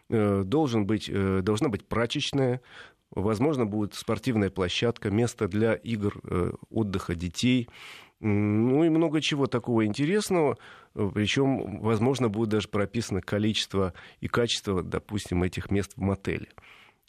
э, 0.09 0.43
должен 0.43 0.87
быть, 0.87 1.09
э, 1.09 1.41
должна 1.43 1.69
быть 1.69 1.85
прачечная, 1.85 2.61
возможно, 3.11 3.65
будет 3.65 3.93
спортивная 3.93 4.49
площадка, 4.49 5.11
место 5.11 5.47
для 5.47 5.73
игр, 5.73 6.19
э, 6.23 6.53
отдыха 6.69 7.13
детей. 7.13 7.69
Ну 8.19 8.85
и 8.85 8.89
много 8.89 9.19
чего 9.19 9.47
такого 9.47 9.85
интересного. 9.85 10.57
Причем, 10.93 11.81
возможно, 11.81 12.29
будет 12.29 12.49
даже 12.49 12.69
прописано 12.69 13.21
количество 13.21 13.93
и 14.21 14.27
качество, 14.27 14.81
допустим, 14.81 15.43
этих 15.43 15.69
мест 15.69 15.93
в 15.97 16.01
мотеле 16.01 16.47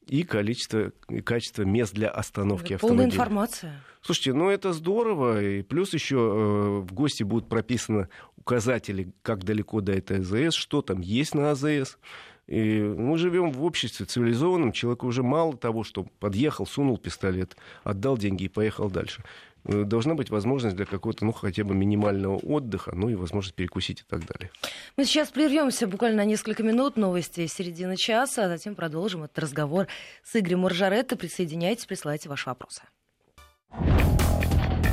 и 0.06 0.22
количество, 0.22 0.92
и 1.08 1.20
качество 1.20 1.62
мест 1.62 1.94
для 1.94 2.08
остановки 2.08 2.74
это 2.74 2.76
автомобиля. 2.76 2.96
Полная 2.96 3.14
информация. 3.14 3.82
Слушайте, 4.02 4.34
ну 4.34 4.50
это 4.50 4.72
здорово. 4.72 5.42
И 5.42 5.62
плюс 5.62 5.94
еще 5.94 6.16
э, 6.16 6.78
в 6.80 6.92
гости 6.92 7.22
будут 7.22 7.48
прописаны 7.48 8.08
указатели, 8.36 9.12
как 9.22 9.44
далеко 9.44 9.80
до 9.80 9.92
этой 9.92 10.18
АЗС, 10.20 10.54
что 10.54 10.82
там 10.82 11.00
есть 11.00 11.34
на 11.34 11.52
АЗС. 11.52 11.98
И 12.46 12.80
мы 12.80 13.16
живем 13.16 13.50
в 13.50 13.64
обществе 13.64 14.04
цивилизованном. 14.04 14.72
Человеку 14.72 15.06
уже 15.06 15.22
мало 15.22 15.56
того, 15.56 15.82
что 15.82 16.06
подъехал, 16.20 16.66
сунул 16.66 16.98
пистолет, 16.98 17.56
отдал 17.84 18.18
деньги 18.18 18.44
и 18.44 18.48
поехал 18.48 18.90
дальше. 18.90 19.24
Э, 19.66 19.84
должна 19.84 20.14
быть 20.14 20.30
возможность 20.30 20.76
для 20.76 20.84
какого-то, 20.84 21.24
ну, 21.24 21.32
хотя 21.32 21.64
бы 21.64 21.74
минимального 21.74 22.36
отдыха, 22.36 22.92
ну 22.94 23.08
и 23.08 23.14
возможность 23.14 23.54
перекусить 23.54 24.00
и 24.00 24.04
так 24.08 24.26
далее. 24.26 24.50
Мы 24.96 25.04
сейчас 25.04 25.30
прервемся 25.30 25.86
буквально 25.86 26.18
на 26.18 26.24
несколько 26.24 26.62
минут, 26.62 26.96
новости 26.96 27.46
середины 27.46 27.96
часа, 27.96 28.44
а 28.44 28.48
затем 28.48 28.74
продолжим 28.74 29.24
этот 29.24 29.38
разговор 29.38 29.86
с 30.22 30.36
Игорем 30.36 30.60
Маржаретто. 30.60 31.16
Присоединяйтесь, 31.16 31.86
присылайте 31.86 32.28
ваши 32.28 32.48
вопросы. 32.48 32.82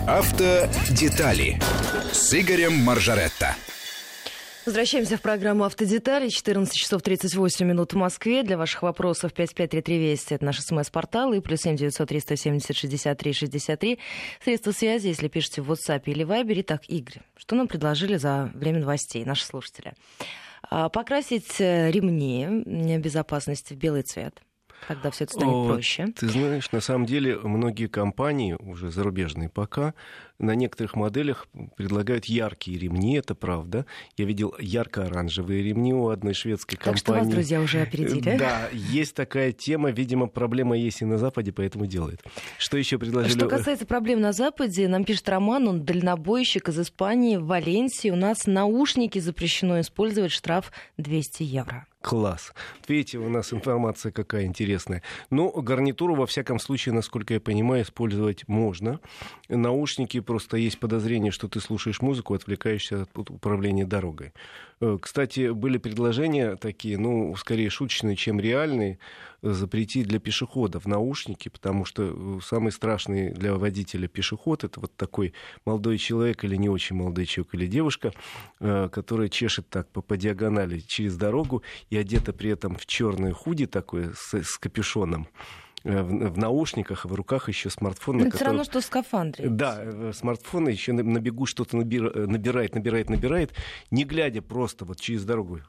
Автодетали 0.07 1.59
с 2.11 2.33
Игорем 2.33 2.73
Маржаретто. 2.73 3.55
Возвращаемся 4.71 5.17
в 5.17 5.21
программу 5.21 5.65
«Автодетали». 5.65 6.29
14 6.29 6.73
часов 6.73 7.01
38 7.01 7.67
минут 7.67 7.91
в 7.91 7.97
Москве. 7.97 8.41
Для 8.41 8.57
ваших 8.57 8.83
вопросов 8.83 9.33
553320– 9.33 10.31
это 10.31 10.45
наш 10.45 10.61
смс-портал. 10.61 11.33
И 11.33 11.41
плюс 11.41 11.59
7 11.59 11.75
900 11.75 12.07
370 12.07 12.77
63 12.77 13.33
63. 13.33 13.99
Средства 14.41 14.71
связи, 14.71 15.07
если 15.07 15.27
пишете 15.27 15.61
в 15.61 15.69
WhatsApp 15.69 16.03
или 16.05 16.25
Viber. 16.25 16.53
Итак, 16.61 16.83
Игорь, 16.87 17.19
что 17.35 17.57
нам 17.57 17.67
предложили 17.67 18.15
за 18.15 18.49
время 18.53 18.79
новостей 18.79 19.25
наши 19.25 19.43
слушатели? 19.43 19.91
А, 20.63 20.87
покрасить 20.87 21.59
э, 21.59 21.91
ремни 21.91 22.63
безопасности 22.97 23.73
в 23.73 23.77
белый 23.77 24.03
цвет– 24.03 24.41
когда 24.87 25.11
все 25.11 25.25
это 25.25 25.33
станет 25.33 25.53
О, 25.53 25.67
проще. 25.67 26.07
Ты 26.17 26.27
знаешь, 26.27 26.71
на 26.71 26.81
самом 26.81 27.05
деле 27.05 27.37
многие 27.37 27.87
компании, 27.87 28.55
уже 28.59 28.91
зарубежные 28.91 29.49
пока, 29.49 29.93
на 30.41 30.55
некоторых 30.55 30.95
моделях 30.95 31.47
предлагают 31.75 32.25
яркие 32.25 32.79
ремни, 32.79 33.15
это 33.15 33.35
правда. 33.35 33.85
Я 34.17 34.25
видел 34.25 34.55
ярко-оранжевые 34.59 35.63
ремни 35.63 35.93
у 35.93 36.09
одной 36.09 36.33
шведской 36.33 36.77
так 36.77 36.85
компании. 36.85 37.03
Так 37.03 37.15
что 37.15 37.25
вас, 37.25 37.33
друзья, 37.33 37.61
уже 37.61 37.81
опередили. 37.81 38.37
Да, 38.37 38.69
есть 38.71 39.15
такая 39.15 39.51
тема, 39.51 39.91
видимо, 39.91 40.27
проблема 40.27 40.75
есть 40.77 41.01
и 41.01 41.05
на 41.05 41.17
Западе, 41.17 41.51
поэтому 41.51 41.85
делают. 41.85 42.21
Что 42.57 42.77
еще 42.77 42.97
предложили? 42.97 43.37
Что 43.37 43.47
касается 43.47 43.85
проблем 43.85 44.19
на 44.21 44.33
Западе, 44.33 44.87
нам 44.87 45.03
пишет 45.03 45.29
Роман, 45.29 45.67
он 45.67 45.85
дальнобойщик 45.85 46.69
из 46.69 46.79
Испании, 46.79 47.37
в 47.37 47.45
Валенсии. 47.45 48.09
У 48.09 48.15
нас 48.15 48.47
наушники 48.47 49.19
запрещено 49.19 49.79
использовать, 49.79 50.31
штраф 50.31 50.71
200 50.97 51.43
евро. 51.43 51.85
Класс. 52.01 52.53
Видите, 52.87 53.19
у 53.19 53.29
нас 53.29 53.53
информация 53.53 54.11
какая 54.11 54.45
интересная. 54.45 55.03
Но 55.29 55.51
гарнитуру, 55.51 56.15
во 56.15 56.25
всяком 56.25 56.59
случае, 56.59 56.93
насколько 56.93 57.35
я 57.35 57.39
понимаю, 57.39 57.83
использовать 57.83 58.47
можно. 58.47 58.99
Наушники, 59.49 60.19
просто 60.19 60.57
есть 60.57 60.79
подозрение, 60.79 61.31
что 61.31 61.47
ты 61.47 61.59
слушаешь 61.59 62.01
музыку, 62.01 62.33
отвлекаешься 62.33 63.03
от 63.03 63.29
управления 63.29 63.85
дорогой. 63.85 64.33
Э, 64.81 64.97
кстати, 64.99 65.51
были 65.51 65.77
предложения 65.77 66.55
такие, 66.55 66.97
ну, 66.97 67.35
скорее 67.35 67.69
шуточные, 67.69 68.15
чем 68.15 68.39
реальные, 68.39 68.97
запретить 69.43 70.07
для 70.07 70.19
пешеходов 70.19 70.85
наушники, 70.85 71.49
потому 71.49 71.85
что 71.85 72.03
э, 72.03 72.39
самый 72.43 72.71
страшный 72.71 73.31
для 73.31 73.53
водителя 73.55 74.07
пешеход 74.07 74.63
это 74.63 74.79
вот 74.79 74.95
такой 74.95 75.33
молодой 75.65 75.97
человек 75.99 76.43
или 76.43 76.55
не 76.55 76.69
очень 76.69 76.95
молодой 76.95 77.25
человек 77.27 77.53
или 77.53 77.67
девушка, 77.67 78.11
э, 78.59 78.89
которая 78.91 79.29
чешет 79.29 79.69
так 79.69 79.87
по, 79.89 80.01
по 80.01 80.17
диагонали 80.17 80.79
через 80.79 81.15
дорогу 81.15 81.63
и 81.91 81.97
одета 81.97 82.33
при 82.33 82.49
этом 82.49 82.75
в 82.75 82.85
черное 82.87 83.33
худи 83.33 83.67
такое 83.67 84.13
с, 84.15 84.33
с 84.33 84.57
капюшоном 84.57 85.27
в, 85.83 86.29
в 86.29 86.37
наушниках, 86.37 87.05
в 87.05 87.13
руках 87.13 87.47
еще 87.47 87.69
смартфон. 87.69 88.21
Это 88.21 88.35
все 88.35 88.45
равно, 88.45 88.63
что 88.63 88.81
скафандре. 88.81 89.49
Да, 89.49 90.13
смартфон 90.13 90.67
еще 90.67 90.93
на, 90.93 91.03
на 91.03 91.19
бегу 91.19 91.45
что-то 91.45 91.77
набирает, 91.77 92.75
набирает, 92.75 93.09
набирает, 93.09 93.51
не 93.89 94.03
глядя 94.03 94.41
просто 94.41 94.85
вот 94.85 94.99
через 94.99 95.23
дорогу 95.23 95.59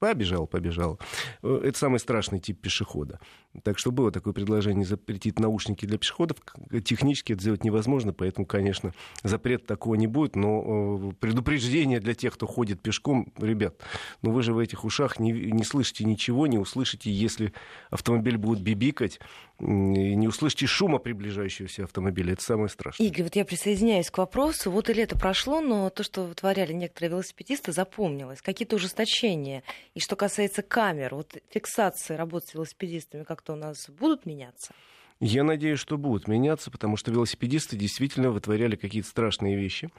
Побежал, 0.00 0.46
побежал. 0.46 0.98
Э, 1.42 1.60
это 1.62 1.78
самый 1.78 2.00
страшный 2.00 2.40
тип 2.40 2.58
пешехода. 2.62 3.20
Так 3.62 3.78
что 3.78 3.92
было 3.92 4.10
такое 4.10 4.32
предложение 4.32 4.86
запретить 4.86 5.38
наушники 5.38 5.84
для 5.84 5.98
пешеходов. 5.98 6.38
Технически 6.84 7.34
это 7.34 7.42
сделать 7.42 7.64
невозможно, 7.64 8.14
поэтому, 8.14 8.46
конечно, 8.46 8.94
запрет 9.22 9.66
такого 9.66 9.96
не 9.96 10.06
будет. 10.06 10.36
Но 10.36 11.10
э, 11.10 11.12
предупреждение 11.20 12.00
для 12.00 12.14
тех, 12.14 12.32
кто 12.32 12.46
ходит 12.46 12.80
пешком, 12.80 13.30
ребят, 13.36 13.74
ну 14.22 14.32
вы 14.32 14.42
же 14.42 14.54
в 14.54 14.58
этих 14.58 14.84
ушах 14.86 15.20
не, 15.20 15.32
не 15.32 15.64
слышите 15.64 16.04
ничего, 16.04 16.46
не 16.46 16.56
услышите, 16.56 17.10
если 17.12 17.52
автомобиль 17.90 18.38
будет 18.38 18.62
бибикать, 18.62 19.20
не 19.58 20.26
услышите 20.26 20.66
шума 20.66 20.98
приближающегося 20.98 21.84
автомобиля. 21.84 22.32
Это 22.32 22.42
самое 22.42 22.70
страшное. 22.70 23.06
Игорь, 23.06 23.24
вот 23.24 23.36
я 23.36 23.44
присоединяюсь 23.44 24.10
к 24.10 24.16
вопросу. 24.16 24.70
Вот 24.70 24.88
и 24.88 24.94
лето 24.94 25.18
прошло, 25.18 25.60
но 25.60 25.90
то, 25.90 26.02
что 26.02 26.22
вытворяли 26.22 26.72
некоторые 26.72 27.10
велосипедисты, 27.10 27.72
запомнилось. 27.72 28.40
Какие-то 28.40 28.76
ужесточения. 28.76 29.62
И 29.94 30.00
что 30.00 30.16
касается 30.16 30.62
камер, 30.62 31.14
вот 31.14 31.36
фиксации 31.50 32.14
работы 32.14 32.48
с 32.48 32.54
велосипедистами 32.54 33.24
как-то 33.24 33.54
у 33.54 33.56
нас 33.56 33.88
будут 33.88 34.26
меняться? 34.26 34.72
Я 35.20 35.44
надеюсь, 35.44 35.78
что 35.78 35.98
будут 35.98 36.28
меняться, 36.28 36.70
потому 36.70 36.96
что 36.96 37.10
велосипедисты 37.10 37.76
действительно 37.76 38.30
вытворяли 38.30 38.76
какие-то 38.76 39.08
страшные 39.08 39.56
вещи. 39.56 39.90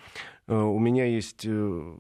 Э, 0.48 0.56
у 0.56 0.80
меня 0.80 1.06
есть 1.06 1.46
э, 1.46 1.98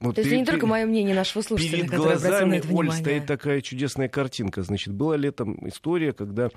вот 0.00 0.14
То 0.14 0.20
есть 0.20 0.30
перед, 0.30 0.40
не 0.40 0.46
только 0.46 0.66
мое 0.66 0.86
мнение 0.86 1.14
нашего 1.14 1.42
слушателя, 1.42 1.78
перед 1.78 1.90
глазами, 1.90 2.62
Оль, 2.72 2.92
стоит 2.92 3.26
такая 3.26 3.60
чудесная 3.60 4.08
картинка. 4.08 4.62
Значит, 4.62 4.94
была 4.94 5.16
летом 5.16 5.68
история, 5.68 6.12
когда 6.12 6.50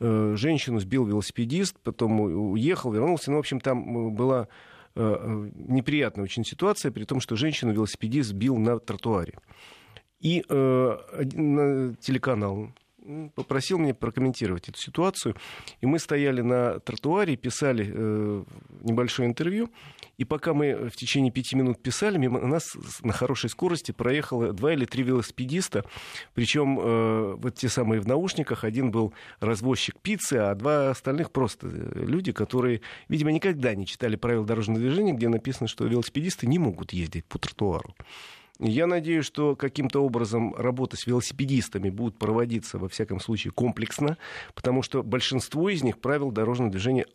э, 0.00 0.34
женщину 0.36 0.80
сбил 0.80 1.06
велосипедист, 1.06 1.78
потом 1.84 2.20
уехал, 2.20 2.92
вернулся. 2.92 3.30
Ну, 3.30 3.36
в 3.36 3.40
общем, 3.40 3.60
там 3.60 4.08
э, 4.08 4.10
была 4.10 4.48
э, 4.96 5.50
неприятная 5.54 6.24
очень 6.24 6.44
ситуация, 6.44 6.90
при 6.90 7.04
том, 7.04 7.20
что 7.20 7.36
женщину 7.36 7.72
велосипедист 7.72 8.30
сбил 8.30 8.56
на 8.56 8.80
тротуаре. 8.80 9.34
И 10.20 10.44
э, 10.48 11.94
телеканал 12.00 12.70
попросил 13.34 13.78
меня 13.78 13.94
прокомментировать 13.94 14.68
эту 14.68 14.78
ситуацию. 14.78 15.34
И 15.80 15.86
мы 15.86 15.98
стояли 15.98 16.40
на 16.42 16.80
тротуаре, 16.80 17.36
писали 17.36 17.90
э, 17.92 18.44
небольшое 18.82 19.28
интервью. 19.28 19.70
И 20.18 20.24
пока 20.24 20.52
мы 20.52 20.90
в 20.90 20.96
течение 20.96 21.32
пяти 21.32 21.56
минут 21.56 21.82
писали, 21.82 22.18
мимо 22.18 22.40
нас 22.40 22.64
на 23.02 23.12
хорошей 23.12 23.48
скорости 23.48 23.92
проехало 23.92 24.52
два 24.52 24.74
или 24.74 24.84
три 24.84 25.02
велосипедиста. 25.02 25.84
Причем 26.34 26.78
э, 26.78 27.34
вот 27.36 27.54
те 27.54 27.68
самые 27.68 28.00
в 28.00 28.06
наушниках. 28.06 28.64
Один 28.64 28.90
был 28.90 29.14
развозчик 29.40 29.98
пиццы, 30.00 30.34
а 30.34 30.54
два 30.54 30.90
остальных 30.90 31.30
просто 31.32 31.68
э, 31.68 32.04
люди, 32.04 32.32
которые, 32.32 32.82
видимо, 33.08 33.32
никогда 33.32 33.74
не 33.74 33.86
читали 33.86 34.16
правила 34.16 34.44
дорожного 34.44 34.80
движения, 34.80 35.12
где 35.12 35.28
написано, 35.28 35.68
что 35.68 35.86
велосипедисты 35.86 36.46
не 36.46 36.58
могут 36.58 36.92
ездить 36.92 37.24
по 37.24 37.38
тротуару. 37.38 37.94
Я 38.62 38.86
надеюсь, 38.86 39.24
что 39.24 39.56
каким-то 39.56 40.04
образом 40.04 40.54
работа 40.54 40.98
с 40.98 41.06
велосипедистами 41.06 41.88
будет 41.88 42.18
проводиться, 42.18 42.78
во 42.78 42.90
всяком 42.90 43.18
случае, 43.18 43.52
комплексно, 43.52 44.18
потому 44.54 44.82
что 44.82 45.02
большинство 45.02 45.70
из 45.70 45.82
них 45.82 45.98
правил 45.98 46.30
дорожного 46.30 46.70
движения 46.70 47.06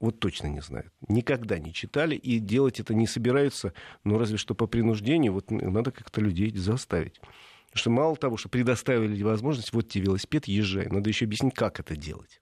вот 0.00 0.18
точно 0.20 0.46
не 0.46 0.60
знают. 0.60 0.90
Никогда 1.06 1.58
не 1.58 1.74
читали 1.74 2.16
и 2.16 2.38
делать 2.38 2.80
это 2.80 2.94
не 2.94 3.06
собираются, 3.06 3.74
ну, 4.04 4.16
разве 4.16 4.38
что 4.38 4.54
по 4.54 4.66
принуждению. 4.66 5.34
Вот 5.34 5.50
надо 5.50 5.90
как-то 5.90 6.22
людей 6.22 6.50
заставить. 6.56 7.20
Потому 7.66 7.80
что 7.80 7.90
мало 7.90 8.16
того, 8.16 8.36
что 8.38 8.48
предоставили 8.48 9.22
возможность, 9.22 9.74
вот 9.74 9.88
тебе 9.88 10.04
велосипед, 10.04 10.48
езжай. 10.48 10.86
Надо 10.86 11.10
еще 11.10 11.26
объяснить, 11.26 11.54
как 11.54 11.78
это 11.78 11.94
делать. 11.94 12.40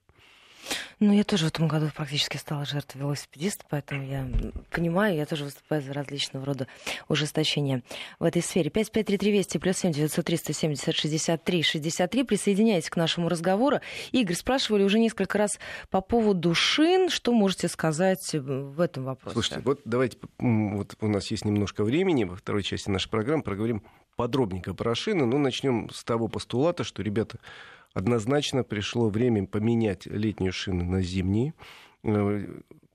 Ну, 0.99 1.13
я 1.13 1.23
тоже 1.23 1.45
в 1.45 1.47
этом 1.49 1.67
году 1.67 1.89
практически 1.95 2.37
стала 2.37 2.65
жертвой 2.65 3.01
велосипедиста, 3.01 3.65
поэтому 3.69 4.03
я 4.03 4.27
понимаю, 4.71 5.15
я 5.15 5.25
тоже 5.25 5.43
выступаю 5.43 5.81
за 5.81 5.93
различного 5.93 6.45
рода 6.45 6.67
ужесточения 7.09 7.83
в 8.19 8.23
этой 8.23 8.41
сфере. 8.41 8.69
553320 8.69 9.61
плюс 9.61 9.77
7 9.77 9.91
903 9.91 10.37
170 10.37 10.95
63 10.95 11.63
63. 11.63 12.23
Присоединяйтесь 12.23 12.89
к 12.89 12.95
нашему 12.95 13.29
разговору. 13.29 13.79
Игорь, 14.11 14.35
спрашивали 14.35 14.83
уже 14.83 14.99
несколько 14.99 15.37
раз 15.37 15.59
по 15.89 16.01
поводу 16.01 16.53
шин. 16.53 17.09
Что 17.09 17.33
можете 17.33 17.67
сказать 17.67 18.33
в 18.33 18.79
этом 18.79 19.03
вопросе? 19.05 19.33
Слушайте, 19.33 19.61
вот 19.65 19.81
давайте, 19.85 20.17
вот 20.39 20.95
у 21.01 21.07
нас 21.07 21.29
есть 21.31 21.45
немножко 21.45 21.83
времени 21.83 22.23
во 22.23 22.35
второй 22.35 22.63
части 22.63 22.89
нашей 22.89 23.09
программы, 23.09 23.43
проговорим 23.43 23.83
подробненько 24.15 24.73
про 24.73 24.95
шины. 24.95 25.25
Ну, 25.25 25.37
начнем 25.37 25.89
с 25.91 26.03
того 26.03 26.27
постулата, 26.27 26.83
что, 26.83 27.01
ребята, 27.03 27.39
однозначно 27.95 28.63
пришло 28.63 29.09
время 29.09 29.47
поменять 29.47 30.05
летние 30.05 30.51
шины 30.51 30.83
на 30.83 31.01
зимние. 31.01 31.55
Э, 32.03 32.45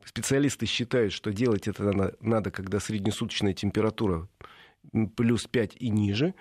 специалисты 0.05 0.67
считают, 0.67 1.13
что 1.13 1.33
делать 1.33 1.67
это 1.67 2.15
надо, 2.21 2.51
когда 2.53 2.79
среднесуточная 2.79 3.55
температура 3.55 4.29
плюс 5.17 5.47
5 5.47 5.77
и 5.81 5.89
ниже. 5.89 6.35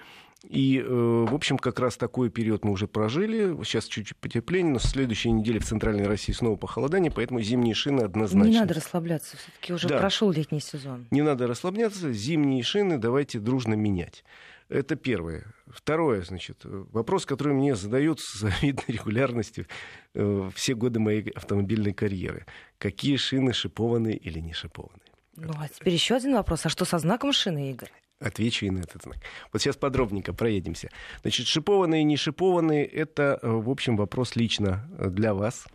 И, 0.44 0.80
э, 0.80 0.86
в 0.86 1.34
общем, 1.34 1.58
как 1.58 1.80
раз 1.80 1.98
такой 1.98 2.30
период 2.30 2.64
мы 2.64 2.72
уже 2.72 2.88
прожили. 2.88 3.58
Сейчас 3.64 3.86
чуть-чуть 3.86 4.18
потепление, 4.18 4.74
но 4.74 4.80
в 4.80 4.84
следующей 4.84 5.32
неделе 5.32 5.60
в 5.60 5.66
Центральной 5.66 6.08
России 6.08 6.34
снова 6.34 6.56
похолодание, 6.56 7.12
поэтому 7.12 7.42
зимние 7.42 7.74
шины 7.74 8.02
однозначно. 8.02 8.50
Не 8.50 8.60
надо 8.60 8.74
расслабляться, 8.74 9.38
все-таки 9.38 9.74
уже 9.74 9.88
да. 9.88 10.00
прошел 10.00 10.32
летний 10.32 10.62
сезон. 10.62 11.08
Не 11.12 11.22
надо 11.22 11.48
расслабляться, 11.48 12.12
зимние 12.14 12.64
шины 12.64 12.98
давайте 12.98 13.40
дружно 13.40 13.74
менять. 13.74 14.24
Это 14.70 14.96
первое. 14.96 15.48
Второе, 15.68 16.22
значит, 16.22 16.60
вопрос, 16.64 17.26
который 17.26 17.54
мне 17.54 17.76
задают 17.76 18.20
с 18.20 18.34
завидной 18.40 18.86
регулярностью 18.88 19.66
э, 20.14 20.50
все 20.54 20.76
годы 20.76 21.00
моей 21.00 21.30
автомобильной 21.32 21.94
карьеры. 21.94 22.46
Какие 22.78 23.18
шины 23.18 23.52
шипованные 23.52 24.16
или 24.16 24.40
не 24.40 24.54
шипованные? 24.54 25.10
Ну, 25.36 25.54
а 25.58 25.68
теперь 25.68 25.94
еще 25.94 26.16
один 26.16 26.34
вопрос. 26.34 26.66
А 26.66 26.70
что 26.70 26.86
со 26.86 27.00
знаком 27.00 27.34
шины, 27.34 27.72
Игорь? 27.72 27.92
Отвечу 28.20 28.66
и 28.66 28.70
на 28.70 28.80
этот 28.80 29.04
знак. 29.04 29.18
Вот 29.52 29.62
сейчас 29.62 29.78
подробненько 29.78 30.34
проедемся. 30.34 30.90
Значит, 31.22 31.48
шипованные 31.48 32.02
и 32.02 32.06
не 32.06 32.18
шипованные– 32.18 32.86
это, 32.86 33.40
э, 33.42 33.50
в 33.50 33.70
общем, 33.70 33.98
вопрос 33.98 34.36
лично 34.36 34.88
для 35.00 35.34
вас. 35.34 35.66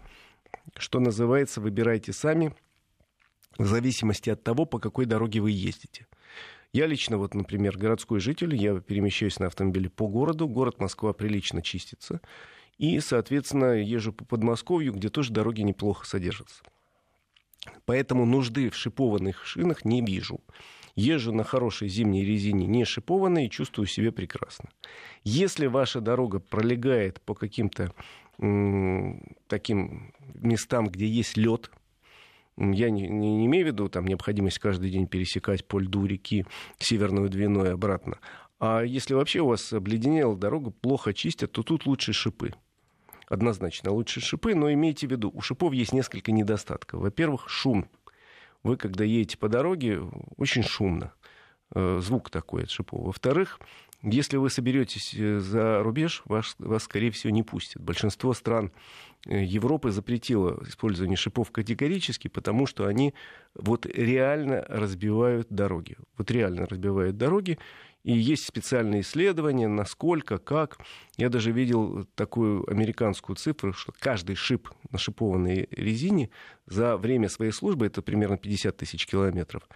Что 0.76 1.00
называется, 1.00 1.60
выбирайте 1.60 2.12
сами 2.12 2.54
в 3.58 3.66
зависимости 3.66 4.30
от 4.30 4.44
того, 4.44 4.66
по 4.66 4.78
какой 4.78 5.06
дороге 5.06 5.40
вы 5.40 5.50
ездите. 5.50 6.06
Я 6.74 6.86
лично, 6.86 7.18
вот, 7.18 7.34
например, 7.34 7.78
городской 7.78 8.18
житель, 8.18 8.56
я 8.56 8.80
перемещаюсь 8.80 9.38
на 9.38 9.46
автомобиле 9.46 9.88
по 9.88 10.08
городу, 10.08 10.48
город 10.48 10.80
Москва 10.80 11.12
прилично 11.12 11.62
чистится, 11.62 12.20
и, 12.78 12.98
соответственно, 12.98 13.80
езжу 13.80 14.12
по 14.12 14.24
Подмосковью, 14.24 14.92
где 14.92 15.08
тоже 15.08 15.32
дороги 15.32 15.60
неплохо 15.60 16.04
содержатся. 16.04 16.64
Поэтому 17.84 18.26
нужды 18.26 18.70
в 18.70 18.74
шипованных 18.74 19.46
шинах 19.46 19.84
не 19.84 20.04
вижу. 20.04 20.40
Езжу 20.96 21.32
на 21.32 21.44
хорошей 21.44 21.86
зимней 21.88 22.24
резине 22.24 22.66
не 22.66 22.84
шипованной 22.84 23.46
и 23.46 23.50
чувствую 23.50 23.86
себя 23.86 24.10
прекрасно. 24.10 24.68
Если 25.22 25.66
ваша 25.66 26.00
дорога 26.00 26.40
пролегает 26.40 27.20
по 27.20 27.34
каким-то 27.34 27.94
таким 29.46 30.12
местам, 30.34 30.88
где 30.88 31.06
есть 31.06 31.36
лед, 31.36 31.70
я 32.56 32.90
не, 32.90 33.08
не, 33.08 33.36
не 33.36 33.46
имею 33.46 33.64
в 33.64 33.68
виду 33.68 33.88
там, 33.88 34.06
необходимость 34.06 34.58
каждый 34.58 34.90
день 34.90 35.06
пересекать 35.06 35.66
по 35.66 35.80
льду 35.80 36.06
реки 36.06 36.46
Северную 36.78 37.28
Двину 37.28 37.64
и 37.64 37.68
обратно. 37.68 38.18
А 38.60 38.82
если 38.82 39.14
вообще 39.14 39.40
у 39.40 39.48
вас 39.48 39.72
обледенела 39.72 40.36
дорога, 40.36 40.70
плохо 40.70 41.12
чистят, 41.12 41.52
то 41.52 41.62
тут 41.62 41.86
лучше 41.86 42.12
шипы. 42.12 42.52
Однозначно 43.28 43.90
лучше 43.90 44.20
шипы, 44.20 44.54
но 44.54 44.72
имейте 44.72 45.06
в 45.06 45.10
виду, 45.10 45.30
у 45.34 45.40
шипов 45.40 45.72
есть 45.72 45.92
несколько 45.92 46.30
недостатков. 46.30 47.00
Во-первых, 47.00 47.48
шум. 47.48 47.88
вы, 48.62 48.76
когда 48.76 49.04
едете 49.04 49.38
по 49.38 49.48
дороге, 49.48 50.00
очень 50.36 50.62
шумно. 50.62 51.12
Э, 51.74 51.98
звук 52.00 52.30
такой 52.30 52.64
от 52.64 52.70
шипов. 52.70 53.04
Во-вторых, 53.04 53.58
если 54.02 54.36
вы 54.36 54.48
соберетесь 54.48 55.12
э, 55.14 55.40
за 55.40 55.82
рубеж, 55.82 56.22
вас, 56.24 56.54
вас, 56.58 56.84
скорее 56.84 57.10
всего, 57.10 57.32
не 57.32 57.42
пустят. 57.42 57.82
Большинство 57.82 58.32
стран 58.32 58.70
э, 59.26 59.42
Европы 59.42 59.90
запретило 59.90 60.62
использование 60.68 61.16
шипов 61.16 61.50
категорически, 61.50 62.28
потому 62.28 62.66
что 62.66 62.86
они 62.86 63.12
вот 63.54 63.86
реально 63.86 64.64
разбивают 64.68 65.48
дороги. 65.50 65.96
Вот 66.16 66.30
реально 66.30 66.66
разбивают 66.66 67.16
дороги. 67.16 67.58
И 68.04 68.12
есть 68.12 68.46
специальные 68.46 69.00
исследования, 69.00 69.66
насколько, 69.66 70.36
как. 70.38 70.78
Я 71.16 71.30
даже 71.30 71.50
видел 71.50 72.06
такую 72.14 72.70
американскую 72.70 73.34
цифру, 73.34 73.72
что 73.72 73.92
каждый 73.98 74.36
шип 74.36 74.68
на 74.90 74.98
шипованной 74.98 75.66
резине 75.70 76.28
за 76.66 76.98
время 76.98 77.30
своей 77.30 77.50
службы, 77.50 77.86
это 77.86 78.02
примерно 78.02 78.36
50 78.36 78.76
тысяч 78.76 79.06
километров, 79.06 79.66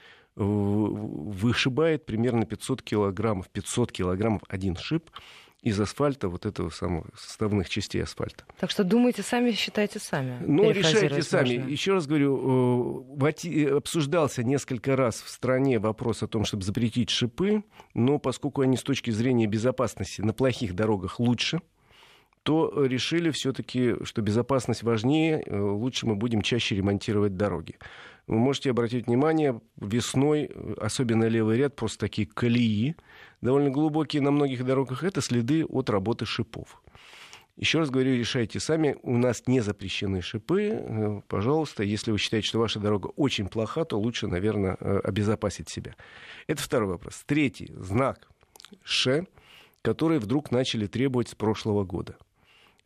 вышибает 0.45 2.07
примерно 2.07 2.47
500 2.47 2.83
килограммов, 2.83 3.49
500 3.49 3.93
килограммов 3.93 4.43
один 4.49 4.77
шип 4.77 5.11
из 5.63 5.81
асфальта, 5.81 6.29
вот 6.29 6.47
этого 6.47 6.71
самого, 6.71 7.07
составных 7.17 7.69
частей 7.69 8.03
асфальта. 8.03 8.45
Так 8.61 8.71
что 8.71 8.85
думайте 8.85 9.23
сами, 9.23 9.51
считайте 9.51 9.99
сами. 9.99 10.39
Ну, 10.41 10.71
решайте 10.71 11.23
сами. 11.23 11.59
Можно. 11.59 11.71
Еще 11.71 11.93
раз 11.95 12.07
говорю, 12.07 13.07
э, 13.21 13.77
обсуждался 13.77 14.45
несколько 14.45 14.95
раз 14.95 15.21
в 15.21 15.29
стране 15.29 15.81
вопрос 15.81 16.23
о 16.23 16.29
том, 16.29 16.45
чтобы 16.45 16.63
запретить 16.63 17.11
шипы, 17.11 17.65
но 17.95 18.19
поскольку 18.19 18.63
они 18.63 18.77
с 18.77 18.83
точки 18.83 19.11
зрения 19.11 19.47
безопасности 19.47 20.21
на 20.21 20.33
плохих 20.33 20.75
дорогах 20.75 21.19
лучше, 21.19 21.61
то 22.45 22.85
решили 22.87 23.31
все-таки, 23.31 23.97
что 24.05 24.23
безопасность 24.23 24.85
важнее, 24.85 25.43
э, 25.45 25.59
лучше 25.59 26.07
мы 26.07 26.15
будем 26.15 26.41
чаще 26.41 26.77
ремонтировать 26.77 27.37
дороги. 27.37 27.75
Вы 28.29 28.37
можете 28.37 28.71
обратить 28.71 29.07
внимание, 29.07 29.59
весной, 29.77 30.51
особенно 30.77 31.25
левый 31.25 31.57
ряд, 31.57 31.75
просто 31.75 31.99
такие 31.99 32.29
колеи, 32.29 32.95
довольно 33.41 33.71
глубокие 33.71 34.21
на 34.21 34.31
многих 34.31 34.67
дорогах, 34.67 35.03
это 35.03 35.23
следы 35.23 35.65
от 35.65 35.89
работы 35.89 36.27
шипов. 36.27 36.83
Еще 37.57 37.79
раз 37.79 37.91
говорю, 37.91 38.15
решайте 38.15 38.61
сами. 38.61 38.97
У 39.03 39.17
нас 39.17 39.43
не 39.49 39.61
запрещены 39.61 40.21
шипы. 40.23 40.69
Э, 40.71 41.21
пожалуйста, 41.27 41.83
если 41.83 42.13
вы 42.13 42.19
считаете, 42.19 42.47
что 42.47 42.61
ваша 42.61 42.79
дорога 42.79 43.09
очень 43.17 43.49
плоха, 43.49 43.85
то 43.85 43.99
лучше, 43.99 44.29
наверное, 44.29 44.77
э, 44.79 45.01
обезопасить 45.03 45.69
себя. 45.69 45.97
Это 46.47 46.63
второй 46.63 46.91
вопрос. 46.91 47.25
Третий 47.27 47.73
знак 47.75 48.29
Ш, 48.85 49.25
который 49.83 50.21
вдруг 50.21 50.53
начали 50.53 50.87
требовать 50.87 51.31
с 51.31 51.35
прошлого 51.35 51.83
года– 51.83 52.17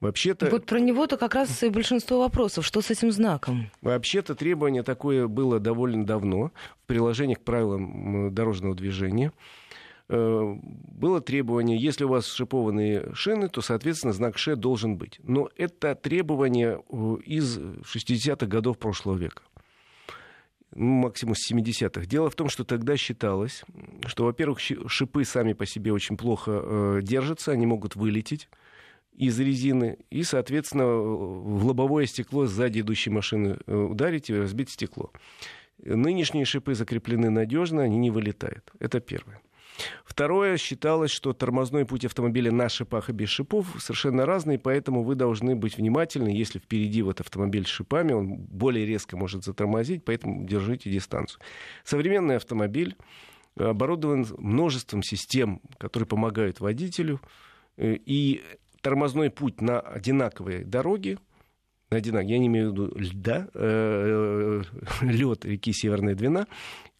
Вообще-то... 0.02 0.50
Вот 0.50 0.66
про 0.66 0.80
него-то 0.80 1.16
как 1.16 1.36
раз 1.36 1.62
и 1.62 1.68
большинство 1.68 2.18
вопросов. 2.18 2.66
Что 2.66 2.80
с 2.80 2.90
этим 2.90 3.12
знаком? 3.12 3.70
Вообще-то 3.82 4.34
требование 4.34 4.82
такое 4.82 5.28
было 5.28 5.60
довольно 5.60 6.04
давно 6.04 6.50
в 6.82 6.86
приложении 6.88 7.34
к 7.34 7.44
правилам 7.44 8.34
дорожного 8.34 8.74
движения. 8.74 9.32
Э, 10.08 10.56
было 10.60 11.20
требование, 11.20 11.78
если 11.80 12.02
у 12.02 12.08
вас 12.08 12.26
шипованные 12.26 13.14
шины, 13.14 13.48
то, 13.48 13.60
соответственно, 13.60 14.12
знак 14.12 14.38
Ш 14.38 14.56
должен 14.56 14.96
быть. 14.96 15.20
Но 15.22 15.48
это 15.56 15.94
требование 15.94 16.82
э, 16.90 17.16
из 17.24 17.58
60-х 17.58 18.46
годов 18.46 18.78
прошлого 18.78 19.16
века 19.16 19.42
ну, 20.74 21.02
максимум 21.02 21.36
с 21.36 21.52
70-х. 21.52 22.06
Дело 22.06 22.28
в 22.28 22.34
том, 22.34 22.48
что 22.48 22.64
тогда 22.64 22.96
считалось, 22.96 23.62
что, 24.06 24.24
во-первых, 24.24 24.58
шипы 24.58 25.24
сами 25.24 25.52
по 25.52 25.64
себе 25.64 25.92
очень 25.92 26.16
плохо 26.16 26.60
э, 26.60 27.00
держатся, 27.02 27.52
они 27.52 27.66
могут 27.66 27.94
вылететь 27.94 28.48
из 29.16 29.38
резины, 29.38 29.98
и, 30.10 30.22
соответственно, 30.22 30.86
в 30.86 31.64
лобовое 31.66 32.06
стекло 32.06 32.46
сзади 32.46 32.80
идущей 32.80 33.12
машины 33.12 33.58
э, 33.66 33.74
ударить 33.74 34.30
и 34.30 34.34
разбить 34.34 34.70
стекло. 34.70 35.12
Нынешние 35.78 36.44
шипы 36.44 36.74
закреплены 36.74 37.30
надежно, 37.30 37.82
они 37.82 37.98
не 37.98 38.10
вылетают. 38.10 38.70
Это 38.78 39.00
первое. 39.00 39.40
Второе, 40.04 40.58
считалось, 40.58 41.10
что 41.10 41.32
тормозной 41.32 41.86
путь 41.86 42.04
автомобиля 42.04 42.52
на 42.52 42.68
шипах 42.68 43.08
и 43.08 43.12
без 43.12 43.30
шипов 43.30 43.66
совершенно 43.78 44.26
разный, 44.26 44.58
поэтому 44.58 45.02
вы 45.02 45.14
должны 45.14 45.56
быть 45.56 45.76
внимательны. 45.76 46.28
Если 46.28 46.58
впереди 46.58 47.02
вот 47.02 47.20
автомобиль 47.20 47.66
с 47.66 47.70
шипами, 47.70 48.12
он 48.12 48.36
более 48.36 48.86
резко 48.86 49.16
может 49.16 49.44
затормозить, 49.44 50.04
поэтому 50.04 50.46
держите 50.46 50.90
дистанцию. 50.90 51.40
Современный 51.84 52.36
автомобиль 52.36 52.96
оборудован 53.56 54.26
множеством 54.38 55.02
систем, 55.02 55.60
которые 55.78 56.06
помогают 56.06 56.60
водителю, 56.60 57.20
э, 57.76 57.96
и 58.04 58.42
тормозной 58.82 59.30
путь 59.30 59.60
на 59.60 59.80
одинаковые 59.80 60.64
дороги, 60.64 61.18
на 61.90 61.98
одинак, 61.98 62.24
я 62.24 62.38
не 62.38 62.46
имею 62.46 62.70
в 62.70 62.72
виду 62.72 62.92
льда, 62.96 63.48
э, 63.54 64.62
лед 65.02 65.44
реки 65.44 65.72
Северная 65.72 66.14
Двина, 66.14 66.46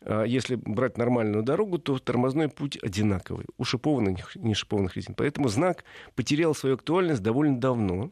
а 0.05 0.25
если 0.25 0.57
брать 0.57 0.99
нормальную 0.99 1.43
дорогу, 1.43 1.79
то 1.79 1.99
тормозной 1.99 2.49
путь 2.49 2.79
одинаковый, 2.83 3.47
у 3.57 3.65
шипованных, 3.65 4.37
не 4.37 4.55
шипованных 4.55 4.97
резин. 4.97 5.15
Поэтому 5.15 5.49
знак 5.49 5.85
потерял 6.15 6.55
свою 6.55 6.75
актуальность 6.75 7.23
довольно 7.23 7.59
давно. 7.59 8.11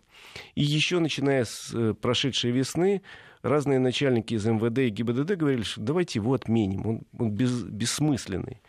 И 0.54 0.62
еще 0.62 0.98
начиная 1.00 1.44
с 1.44 1.72
э, 1.74 1.94
прошедшей 1.94 2.50
весны, 2.50 3.02
разные 3.42 3.78
начальники 3.78 4.34
из 4.34 4.46
МВД 4.46 4.78
и 4.78 4.90
ГИБДД 4.90 5.36
говорили, 5.36 5.62
что 5.62 5.80
давайте 5.80 6.18
его 6.18 6.34
отменим, 6.34 6.86
он, 6.86 7.02
он 7.18 7.30
без, 7.30 7.62
бессмысленный 7.64 8.60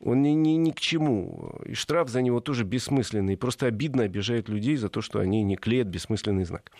он 0.00 0.22
ни, 0.22 0.30
ни, 0.30 0.50
ни 0.50 0.70
к 0.70 0.80
чему. 0.80 1.60
И 1.66 1.74
штраф 1.74 2.08
за 2.08 2.22
него 2.22 2.40
тоже 2.40 2.64
бессмысленный. 2.64 3.36
Просто 3.36 3.66
обидно 3.66 4.04
обижает 4.04 4.48
людей 4.48 4.76
за 4.76 4.88
то, 4.88 5.02
что 5.02 5.20
они 5.20 5.42
не 5.42 5.56
клеят 5.56 5.88
бессмысленный 5.88 6.44
знак. 6.44 6.72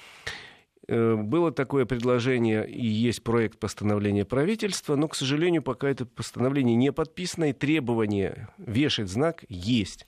Э, 0.88 1.16
было 1.16 1.52
такое 1.52 1.84
предложение 1.84 2.68
и 2.68 2.86
есть 2.86 3.22
проект 3.22 3.58
постановления 3.58 4.24
правительства, 4.24 4.96
но, 4.96 5.06
к 5.06 5.14
сожалению, 5.14 5.62
пока 5.62 5.88
это 5.88 6.06
постановление 6.06 6.76
не 6.76 6.92
подписано, 6.92 7.50
и 7.50 7.52
требование 7.52 8.48
вешать 8.58 9.08
знак 9.08 9.44
есть. 9.48 10.06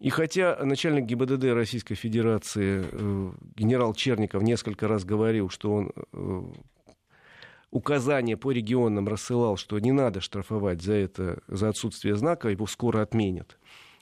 И 0.00 0.10
хотя 0.10 0.56
начальник 0.64 1.04
ГИБДД 1.04 1.44
Российской 1.52 1.96
Федерации 1.96 2.84
э, 2.90 3.32
генерал 3.56 3.92
Черников 3.92 4.42
несколько 4.42 4.86
раз 4.86 5.04
говорил, 5.04 5.48
что 5.48 5.74
он 5.74 5.92
э, 6.12 6.42
указания 7.74 8.36
по 8.36 8.52
регионам 8.52 9.08
рассылал, 9.08 9.56
что 9.56 9.78
не 9.80 9.90
надо 9.90 10.20
штрафовать 10.20 10.80
за 10.80 10.94
это, 10.94 11.42
за 11.48 11.68
отсутствие 11.68 12.14
знака, 12.14 12.48
его 12.48 12.66
скоро 12.68 13.02
отменят. 13.02 13.58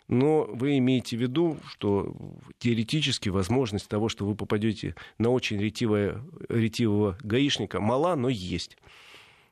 Но 0.09 0.45
вы 0.53 0.77
имеете 0.77 1.17
в 1.17 1.21
виду, 1.21 1.57
что 1.67 2.15
теоретически 2.59 3.31
возможность 3.31 3.89
того, 3.89 4.11
что 4.11 4.27
вы 4.27 4.35
попадете 4.35 4.95
на 5.17 5.31
очень 5.31 5.59
ретивого, 5.59 6.23
ретивого 6.51 7.17
гаишника, 7.23 7.81
мала, 7.81 8.15
но 8.15 8.29
есть. 8.29 8.77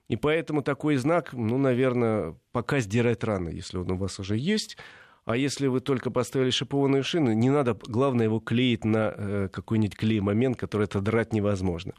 И 0.08 0.16
поэтому 0.16 0.62
такой 0.62 0.96
знак, 0.96 1.32
ну, 1.32 1.56
наверное, 1.56 2.34
пока 2.52 2.80
сдирать 2.80 3.24
рано, 3.24 3.48
если 3.48 3.78
он 3.78 3.90
у 3.90 3.96
вас 3.96 4.18
уже 4.18 4.36
есть. 4.36 4.76
А 5.24 5.34
если 5.36 5.66
вы 5.66 5.80
только 5.80 6.10
поставили 6.10 6.50
шипованные 6.50 7.02
шины, 7.04 7.34
не 7.34 7.48
надо, 7.48 7.78
главное, 7.86 8.26
его 8.26 8.40
клеить 8.40 8.84
на 8.84 9.14
э, 9.16 9.48
какой-нибудь 9.50 9.96
клей-момент, 9.96 10.58
который 10.58 10.84
это 10.84 11.00
драть 11.00 11.32
невозможно. 11.32 11.94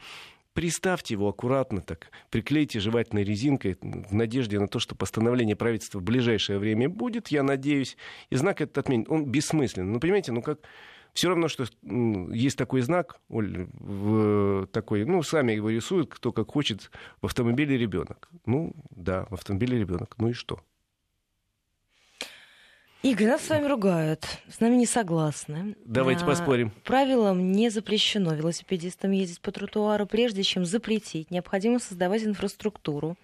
Приставьте 0.54 1.14
его 1.14 1.30
аккуратно 1.30 1.82
так, 1.82 2.12
приклейте 2.30 2.80
жевательной 2.80 3.24
резинкой 3.24 3.78
в 3.82 4.14
надежде 4.14 4.60
на 4.60 4.68
то, 4.68 4.80
что 4.80 4.96
постановление 4.96 5.56
правительства 5.56 6.00
в 6.00 6.04
ближайшее 6.04 6.60
время 6.60 6.90
будет, 6.90 7.30
я 7.30 7.42
надеюсь, 7.42 7.96
и 8.30 8.36
знак 8.36 8.60
этот 8.60 8.78
отменит. 8.78 9.10
Он 9.10 9.26
бессмысленный. 9.26 9.94
Ну, 9.94 10.00
понимаете, 10.00 10.32
ну 10.32 10.42
как... 10.42 10.60
Все 11.14 11.28
равно, 11.28 11.50
что 11.50 11.66
есть 11.82 12.58
такой 12.58 12.80
знак, 12.80 13.20
Оль, 13.28 13.68
в, 13.74 14.68
такой, 14.68 15.04
ну, 15.04 15.22
сами 15.24 15.52
его 15.52 15.70
рисуют, 15.70 16.10
кто 16.14 16.32
как 16.32 16.52
хочет, 16.52 16.90
в 17.22 17.26
автомобиле 17.26 17.78
ребенок. 17.78 18.30
Ну, 18.46 18.74
да, 18.92 19.26
в 19.30 19.34
автомобиле 19.34 19.78
ребенок. 19.78 20.16
Ну 20.18 20.30
и 20.30 20.34
что? 20.34 20.62
Игорь, 23.04 23.30
нас 23.30 23.42
с 23.42 23.50
вами 23.50 23.66
ругают, 23.66 24.28
с 24.48 24.60
нами 24.60 24.76
не 24.76 24.86
согласны. 24.86 25.76
Давайте 25.86 26.24
а, 26.24 26.28
поспорим. 26.28 26.72
Правилам 26.84 27.52
не 27.52 27.72
запрещено 27.72 28.36
велосипедистам 28.36 29.10
ездить 29.10 29.42
по 29.42 29.52
тротуару. 29.52 30.06
Прежде 30.06 30.44
чем 30.44 30.66
запретить, 30.66 31.32
необходимо 31.32 31.80
создавать 31.80 32.24
инфраструктуру, 32.24 33.18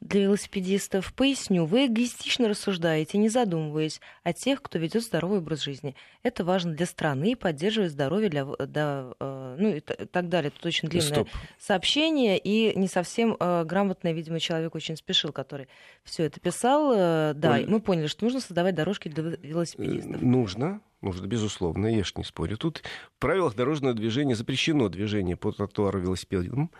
для 0.00 0.22
велосипедистов. 0.22 1.12
Поясню, 1.14 1.66
вы 1.66 1.86
эгоистично 1.86 2.48
рассуждаете, 2.48 3.18
не 3.18 3.28
задумываясь 3.28 4.00
о 4.22 4.32
тех, 4.32 4.62
кто 4.62 4.78
ведет 4.78 5.02
здоровый 5.02 5.38
образ 5.38 5.62
жизни. 5.62 5.94
Это 6.22 6.44
важно 6.44 6.72
для 6.72 6.86
страны 6.86 7.32
и 7.32 7.34
поддерживает 7.34 7.92
здоровье 7.92 8.30
для, 8.30 8.44
для 8.44 9.12
э, 9.20 9.56
ну 9.58 9.68
и 9.68 9.80
так 9.80 10.28
далее. 10.28 10.50
Тут 10.50 10.64
очень 10.64 10.88
длинное 10.88 11.24
Стоп. 11.24 11.28
сообщение 11.58 12.38
и 12.38 12.78
не 12.78 12.88
совсем 12.88 13.36
э, 13.38 13.64
грамотный, 13.64 14.14
видимо, 14.14 14.40
человек 14.40 14.74
очень 14.74 14.96
спешил, 14.96 15.32
который 15.32 15.68
все 16.02 16.24
это 16.24 16.40
писал. 16.40 16.92
Э, 16.94 17.32
да, 17.34 17.54
Оль... 17.54 17.66
мы 17.66 17.80
поняли, 17.80 18.06
что 18.06 18.24
нужно 18.24 18.40
создавать 18.40 18.74
дорожки 18.74 19.08
для 19.08 19.22
велосипедистов. 19.22 20.22
Нужно, 20.22 20.80
Нужно, 21.02 21.26
безусловно, 21.26 21.86
я 21.86 22.04
ж 22.04 22.12
не 22.16 22.24
спорю. 22.24 22.58
Тут 22.58 22.82
в 23.16 23.20
правилах 23.20 23.54
дорожного 23.54 23.94
движения 23.94 24.34
запрещено 24.34 24.88
движение 24.90 25.36
по 25.36 25.50
тротуару 25.50 25.98
велосипедом. 25.98 26.70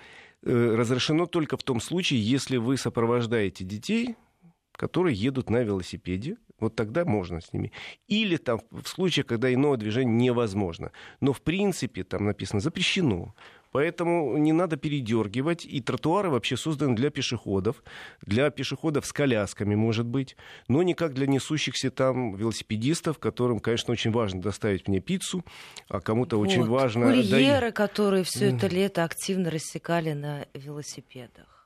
Э, 0.42 0.74
разрешено 0.74 1.26
только 1.26 1.56
в 1.56 1.62
том 1.62 1.80
случае, 1.80 2.20
если 2.22 2.56
вы 2.56 2.76
сопровождаете 2.76 3.64
детей, 3.64 4.16
которые 4.72 5.14
едут 5.14 5.50
на 5.50 5.62
велосипеде, 5.62 6.36
вот 6.58 6.74
тогда 6.74 7.04
можно 7.04 7.40
с 7.40 7.52
ними. 7.52 7.72
Или 8.08 8.36
там 8.36 8.60
в 8.70 8.86
случае, 8.86 9.24
когда 9.24 9.52
иного 9.52 9.76
движения 9.76 10.12
невозможно. 10.12 10.92
Но 11.20 11.32
в 11.34 11.42
принципе 11.42 12.04
там 12.04 12.24
написано 12.24 12.60
запрещено. 12.60 13.34
Поэтому 13.72 14.36
не 14.36 14.52
надо 14.52 14.76
передергивать. 14.76 15.64
И 15.64 15.80
тротуары 15.80 16.28
вообще 16.30 16.56
созданы 16.56 16.96
для 16.96 17.10
пешеходов, 17.10 17.82
для 18.22 18.50
пешеходов 18.50 19.06
с 19.06 19.12
колясками, 19.12 19.74
может 19.74 20.06
быть, 20.06 20.36
но 20.68 20.82
не 20.82 20.94
как 20.94 21.14
для 21.14 21.26
несущихся 21.26 21.90
там 21.90 22.34
велосипедистов, 22.34 23.18
которым, 23.18 23.60
конечно, 23.60 23.92
очень 23.92 24.10
важно 24.10 24.40
доставить 24.40 24.88
мне 24.88 25.00
пиццу, 25.00 25.44
а 25.88 26.00
кому-то 26.00 26.36
вот. 26.36 26.48
очень 26.48 26.64
важно... 26.64 27.06
Курьеры, 27.06 27.66
да... 27.68 27.72
которые 27.72 28.24
все 28.24 28.54
это 28.54 28.66
лето 28.66 29.04
активно 29.04 29.50
рассекали 29.50 30.12
на 30.12 30.46
велосипедах. 30.54 31.59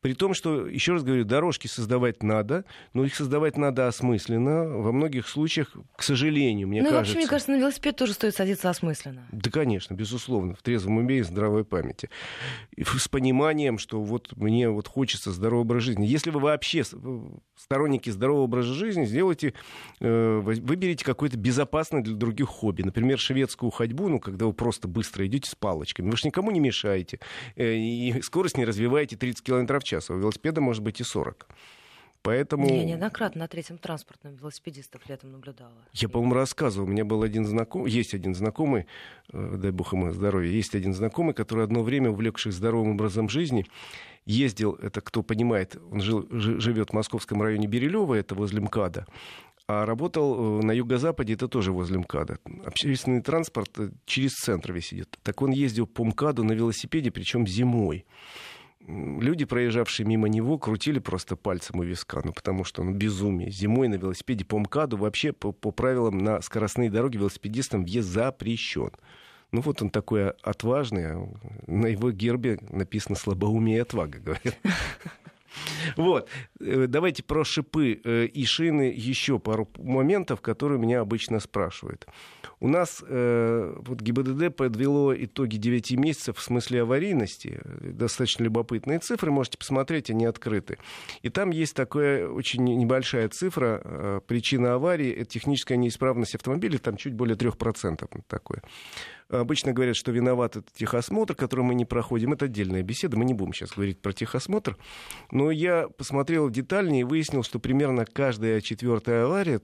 При 0.00 0.14
том, 0.14 0.32
что, 0.32 0.66
еще 0.66 0.92
раз 0.92 1.02
говорю, 1.02 1.24
дорожки 1.24 1.66
создавать 1.66 2.22
надо, 2.22 2.64
но 2.94 3.04
их 3.04 3.14
создавать 3.14 3.58
надо 3.58 3.86
осмысленно. 3.86 4.66
Во 4.66 4.92
многих 4.92 5.28
случаях, 5.28 5.76
к 5.96 6.02
сожалению, 6.02 6.68
мне 6.68 6.82
ну, 6.82 6.88
кажется... 6.88 6.94
Ну, 6.94 6.98
вообще, 6.98 7.16
мне 7.18 7.26
кажется, 7.26 7.52
на 7.52 7.56
велосипед 7.56 7.96
тоже 7.96 8.14
стоит 8.14 8.34
садиться 8.34 8.70
осмысленно. 8.70 9.26
Да, 9.30 9.50
конечно, 9.50 9.94
безусловно, 9.94 10.54
в 10.54 10.62
трезвом 10.62 10.98
уме 10.98 11.18
и 11.18 11.22
здравой 11.22 11.64
памяти. 11.64 12.08
И 12.74 12.84
с 12.84 13.08
пониманием, 13.08 13.78
что 13.78 14.00
вот 14.02 14.34
мне 14.36 14.70
вот 14.70 14.88
хочется 14.88 15.32
здорового 15.32 15.64
образа 15.64 15.80
жизни. 15.86 16.06
Если 16.06 16.30
вы 16.30 16.40
вообще 16.40 16.82
сторонники 17.56 18.08
здорового 18.08 18.44
образа 18.44 18.72
жизни, 18.72 19.04
сделайте, 19.04 19.52
э, 20.00 20.40
выберите 20.42 21.04
какое-то 21.04 21.36
безопасное 21.36 22.00
для 22.00 22.14
других 22.14 22.48
хобби. 22.48 22.82
Например, 22.82 23.18
шведскую 23.18 23.70
ходьбу, 23.70 24.08
ну, 24.08 24.18
когда 24.18 24.46
вы 24.46 24.54
просто 24.54 24.88
быстро 24.88 25.26
идете 25.26 25.50
с 25.50 25.54
палочками. 25.54 26.10
Вы 26.10 26.16
же 26.16 26.26
никому 26.26 26.50
не 26.50 26.60
мешаете. 26.60 27.20
Э, 27.56 27.74
и 27.74 28.22
скорость 28.22 28.56
не 28.56 28.64
развиваете 28.64 29.16
30 29.16 29.44
километров 29.44 29.82
в 29.84 29.89
час. 29.90 30.10
А 30.10 30.14
у 30.14 30.18
велосипеда 30.18 30.60
может 30.60 30.82
быть 30.82 31.00
и 31.00 31.04
40. 31.04 31.46
Поэтому... 32.22 32.68
Я 32.68 32.84
неоднократно 32.84 33.40
на 33.40 33.48
третьем 33.48 33.78
транспортном 33.78 34.34
велосипедистов 34.36 35.08
летом 35.08 35.32
наблюдала. 35.32 35.72
Я, 35.92 36.08
по-моему, 36.08 36.34
рассказывал. 36.34 36.86
У 36.86 36.90
меня 36.90 37.04
был 37.04 37.22
один 37.22 37.46
знакомый, 37.46 37.90
есть 37.90 38.14
один 38.14 38.34
знакомый, 38.34 38.86
э, 39.32 39.56
дай 39.56 39.70
бог 39.70 39.94
ему 39.94 40.10
здоровья, 40.10 40.50
есть 40.50 40.74
один 40.74 40.92
знакомый, 40.92 41.32
который 41.32 41.64
одно 41.64 41.82
время, 41.82 42.10
увлекшись 42.10 42.54
здоровым 42.54 42.90
образом 42.92 43.30
жизни, 43.30 43.66
ездил, 44.26 44.74
это 44.82 45.00
кто 45.00 45.22
понимает, 45.22 45.78
он 45.90 46.00
жил, 46.00 46.26
живет 46.30 46.90
в 46.90 46.92
московском 46.92 47.40
районе 47.40 47.66
Берилева, 47.66 48.14
это 48.14 48.34
возле 48.34 48.60
МКАДа, 48.60 49.06
а 49.66 49.86
работал 49.86 50.60
э, 50.60 50.62
на 50.62 50.72
юго-западе, 50.72 51.32
это 51.32 51.48
тоже 51.48 51.72
возле 51.72 51.98
МКАДа. 51.98 52.38
Общественный 52.66 53.22
транспорт 53.22 53.70
э, 53.78 53.90
через 54.04 54.32
центр 54.32 54.72
весь 54.72 54.92
идет. 54.92 55.18
Так 55.22 55.40
он 55.40 55.52
ездил 55.52 55.86
по 55.86 56.04
МКАДу 56.04 56.44
на 56.44 56.52
велосипеде, 56.52 57.10
причем 57.10 57.46
зимой 57.46 58.04
люди, 59.20 59.44
проезжавшие 59.44 60.06
мимо 60.06 60.28
него, 60.28 60.58
крутили 60.58 60.98
просто 60.98 61.36
пальцем 61.36 61.80
у 61.80 61.82
виска, 61.82 62.20
ну, 62.24 62.32
потому 62.32 62.64
что 62.64 62.82
ну, 62.82 62.92
безумие. 62.92 63.50
Зимой 63.50 63.88
на 63.88 63.94
велосипеде 63.94 64.44
по 64.44 64.58
МКАДу 64.58 64.96
вообще 64.96 65.32
по, 65.32 65.52
по 65.52 65.70
правилам 65.70 66.18
на 66.18 66.40
скоростные 66.40 66.90
дороги 66.90 67.16
велосипедистам 67.16 67.84
въезд 67.84 68.08
запрещен. 68.08 68.90
Ну 69.52 69.60
вот 69.62 69.82
он 69.82 69.90
такой 69.90 70.30
отважный, 70.30 71.12
а 71.12 71.28
на 71.66 71.86
его 71.86 72.12
гербе 72.12 72.58
написано 72.70 73.16
«слабоумие 73.16 73.78
и 73.78 73.80
отвага», 73.80 74.18
говорят. 74.24 74.58
Вот. 75.96 76.28
Э, 76.60 76.86
давайте 76.88 77.22
про 77.22 77.44
шипы 77.44 78.00
э, 78.02 78.26
и 78.26 78.44
шины 78.44 78.92
еще 78.96 79.38
пару 79.38 79.68
моментов, 79.78 80.40
которые 80.40 80.78
меня 80.78 81.00
обычно 81.00 81.40
спрашивают. 81.40 82.06
У 82.60 82.68
нас 82.68 83.02
э, 83.06 83.74
вот 83.78 84.00
ГИБДД 84.00 84.54
подвело 84.54 85.14
итоги 85.14 85.56
9 85.56 85.92
месяцев 85.92 86.36
в 86.36 86.42
смысле 86.42 86.82
аварийности. 86.82 87.60
Достаточно 87.80 88.44
любопытные 88.44 88.98
цифры, 88.98 89.30
можете 89.30 89.58
посмотреть, 89.58 90.10
они 90.10 90.24
открыты. 90.24 90.78
И 91.22 91.28
там 91.28 91.50
есть 91.50 91.74
такая 91.74 92.28
очень 92.28 92.64
небольшая 92.64 93.28
цифра. 93.28 94.22
Причина 94.26 94.74
аварии— 94.74 95.10
это 95.12 95.30
техническая 95.30 95.78
неисправность 95.78 96.34
автомобиля, 96.34 96.78
там 96.78 96.96
чуть 96.96 97.14
более 97.14 97.36
3% 97.36 98.08
такое. 98.26 98.62
Обычно 99.30 99.72
говорят, 99.72 99.94
что 99.94 100.10
виноват 100.10 100.56
этот 100.56 100.72
техосмотр, 100.72 101.34
который 101.34 101.64
мы 101.64 101.74
не 101.74 101.84
проходим. 101.84 102.32
Это 102.32 102.46
отдельная 102.46 102.82
беседа, 102.82 103.16
мы 103.16 103.24
не 103.24 103.32
будем 103.32 103.52
сейчас 103.52 103.72
говорить 103.72 104.02
про 104.02 104.12
техосмотр. 104.12 104.76
Но 105.30 105.52
я 105.52 105.88
посмотрел 105.88 106.50
детальнее 106.50 107.02
и 107.02 107.04
выяснил, 107.04 107.44
что 107.44 107.60
примерно 107.60 108.04
каждая 108.04 108.60
четвертая 108.60 109.26
авария 109.26 109.60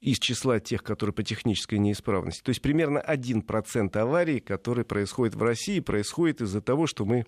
из 0.00 0.18
числа 0.18 0.60
тех, 0.60 0.82
которые 0.82 1.12
по 1.12 1.22
технической 1.22 1.78
неисправности. 1.78 2.42
То 2.42 2.50
есть 2.50 2.62
примерно 2.62 2.98
1% 2.98 3.96
аварий, 3.98 4.40
которые 4.40 4.84
происходят 4.84 5.34
в 5.34 5.42
России, 5.42 5.80
происходит 5.80 6.40
из-за 6.40 6.60
того, 6.60 6.86
что 6.86 7.04
мы 7.04 7.26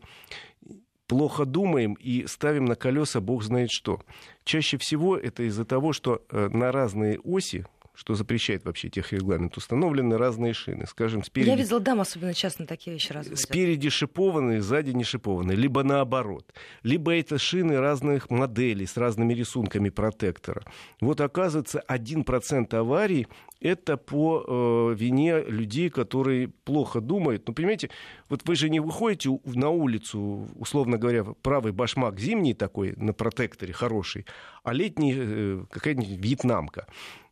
плохо 1.07 1.45
думаем 1.45 1.95
и 1.95 2.27
ставим 2.29 2.66
на 2.66 2.77
колеса 2.77 3.21
бог 3.21 3.43
знает 3.43 3.71
что. 3.73 4.01
Чаще 4.45 4.79
всего 4.79 5.16
это 5.16 5.43
из-за 5.43 5.64
того, 5.64 5.93
что 5.93 6.23
э, 6.31 6.49
на 6.53 6.71
разные 6.71 7.18
оси, 7.18 7.66
что 7.95 8.14
запрещает 8.14 8.64
вообще 8.64 8.88
техрегламент, 8.88 9.57
установлены 9.57 10.16
разные 10.16 10.55
шины. 10.55 10.86
Скажем, 10.86 11.22
спереди... 11.24 11.51
Я 11.51 11.57
видела 11.57 11.80
дам 11.80 12.01
особенно 12.01 12.34
часто 12.34 12.66
такие 12.66 12.95
вещи 12.95 13.12
разводят. 13.12 13.38
Спереди 13.38 13.88
шипованные, 13.91 14.62
сзади 14.62 14.91
не 14.91 15.05
шипованные. 15.05 15.57
Либо 15.57 15.82
наоборот. 15.82 16.53
Либо 16.82 17.14
это 17.14 17.38
шины 17.38 17.78
разных 17.78 18.30
моделей 18.30 18.86
с 18.86 18.97
разными 18.97 19.34
рисунками 19.34 19.91
протектора. 19.91 20.62
Вот 21.01 21.20
оказывается, 21.20 21.82
1% 21.88 22.74
аварий 22.74 23.26
это 23.61 23.97
по 23.99 24.45
э, 24.47 24.95
вине 24.97 25.43
людей, 25.43 25.91
которые 25.91 26.49
плохо 26.49 27.01
думают. 27.01 27.47
Ну, 27.47 27.55
понимаете, 27.55 27.91
вот 28.28 28.43
вы 28.49 28.57
же 28.57 28.70
не 28.70 28.80
выходите 28.80 29.38
на 29.45 29.68
улицу, 29.68 30.49
условно 30.57 30.97
говоря, 30.97 31.24
правый 31.43 31.72
башмак 31.72 32.18
зимний 32.18 32.55
такой 32.55 32.95
на 32.97 33.12
протекторе 33.12 33.72
хороший, 33.72 34.24
а 34.62 34.72
летний 34.72 35.14
э, 35.14 35.64
какая-нибудь 35.70 36.09
вьетнамка. 36.09 36.86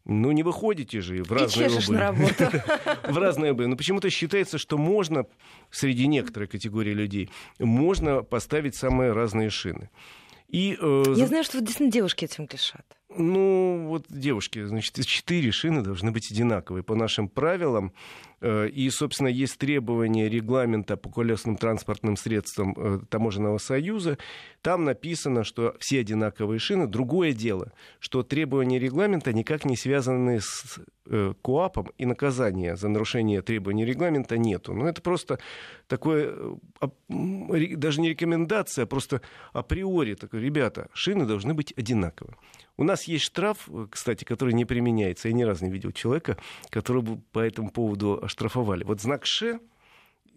Ну, 0.09 0.32
не 0.32 0.42
выходите 0.42 1.02
же 1.02 1.22
в 1.22 1.30
разные 1.30 1.68
обуви. 1.68 1.90
на 1.92 2.00
работу. 2.00 2.44
в 3.12 3.18
разные 3.18 3.52
обуви. 3.52 3.66
Но 3.66 3.76
почему-то 3.76 4.09
считается, 4.09 4.56
что 4.56 4.78
можно, 4.78 5.26
среди 5.70 6.06
некоторой 6.06 6.48
категории 6.48 6.94
людей, 6.94 7.30
можно 7.59 8.22
поставить 8.22 8.74
самые 8.74 9.12
разные 9.12 9.50
шины. 9.50 9.90
И, 10.48 10.78
э, 10.80 11.04
Я 11.14 11.26
знаю, 11.26 11.44
что 11.44 11.61
действительно 11.61 11.92
девушки 11.92 12.24
этим 12.24 12.46
грешат. 12.46 12.97
Ну, 13.11 13.86
вот 13.88 14.04
девушки, 14.11 14.62
значит, 14.64 14.94
четыре 15.06 15.50
шины 15.50 15.80
должны 15.80 16.11
быть 16.11 16.30
одинаковые 16.30 16.82
по 16.82 16.94
нашим 16.94 17.28
правилам. 17.28 17.94
Э, 18.42 18.68
и, 18.68 18.90
собственно, 18.90 19.28
есть 19.28 19.56
требования 19.56 20.28
регламента 20.28 20.98
по 20.98 21.09
колесным 21.11 21.56
транспортным 21.56 22.18
средствам 22.18 22.74
э, 22.76 23.00
Таможенного 23.09 23.56
союза. 23.56 24.18
Там 24.61 24.84
написано, 24.84 25.42
что 25.42 25.74
все 25.80 26.00
одинаковые 26.00 26.59
шины. 26.59 26.86
Другое 26.86 27.32
дело, 27.32 27.72
что 27.98 28.22
требования 28.22 28.78
регламента 28.78 29.32
никак 29.32 29.64
не 29.64 29.78
связаны 29.78 30.40
с 30.42 30.78
э, 31.06 31.32
КОАПом, 31.40 31.90
и 31.96 32.04
наказания 32.04 32.76
за 32.76 32.90
нарушение 32.90 33.40
требований 33.40 33.86
регламента 33.86 34.36
нету. 34.36 34.74
Но 34.74 34.80
ну, 34.80 34.86
это 34.86 35.00
просто 35.00 35.38
такое, 35.86 36.34
даже 37.09 38.02
не 38.02 38.11
рекомендация, 38.11 38.82
а 38.82 38.86
просто 38.86 39.22
априори. 39.54 40.12
Такое, 40.14 40.42
ребята, 40.42 40.90
шины 40.92 41.24
должны 41.24 41.54
быть 41.54 41.72
одинаковые. 41.74 42.36
У 42.79 42.85
нас 42.85 43.05
есть 43.05 43.24
штраф, 43.24 43.68
кстати, 43.91 44.24
который 44.24 44.55
не 44.55 44.64
применяется. 44.64 45.29
Я 45.29 45.35
ни 45.35 45.43
разу 45.43 45.64
не 45.64 45.70
видел 45.70 45.91
человека, 45.91 46.39
который 46.70 47.03
бы 47.03 47.18
по 47.33 47.41
этому 47.41 47.70
поводу 47.70 48.20
оштрафовали. 48.22 48.85
Вот 48.85 49.01
знак 49.01 49.26
«Ш» 49.26 49.59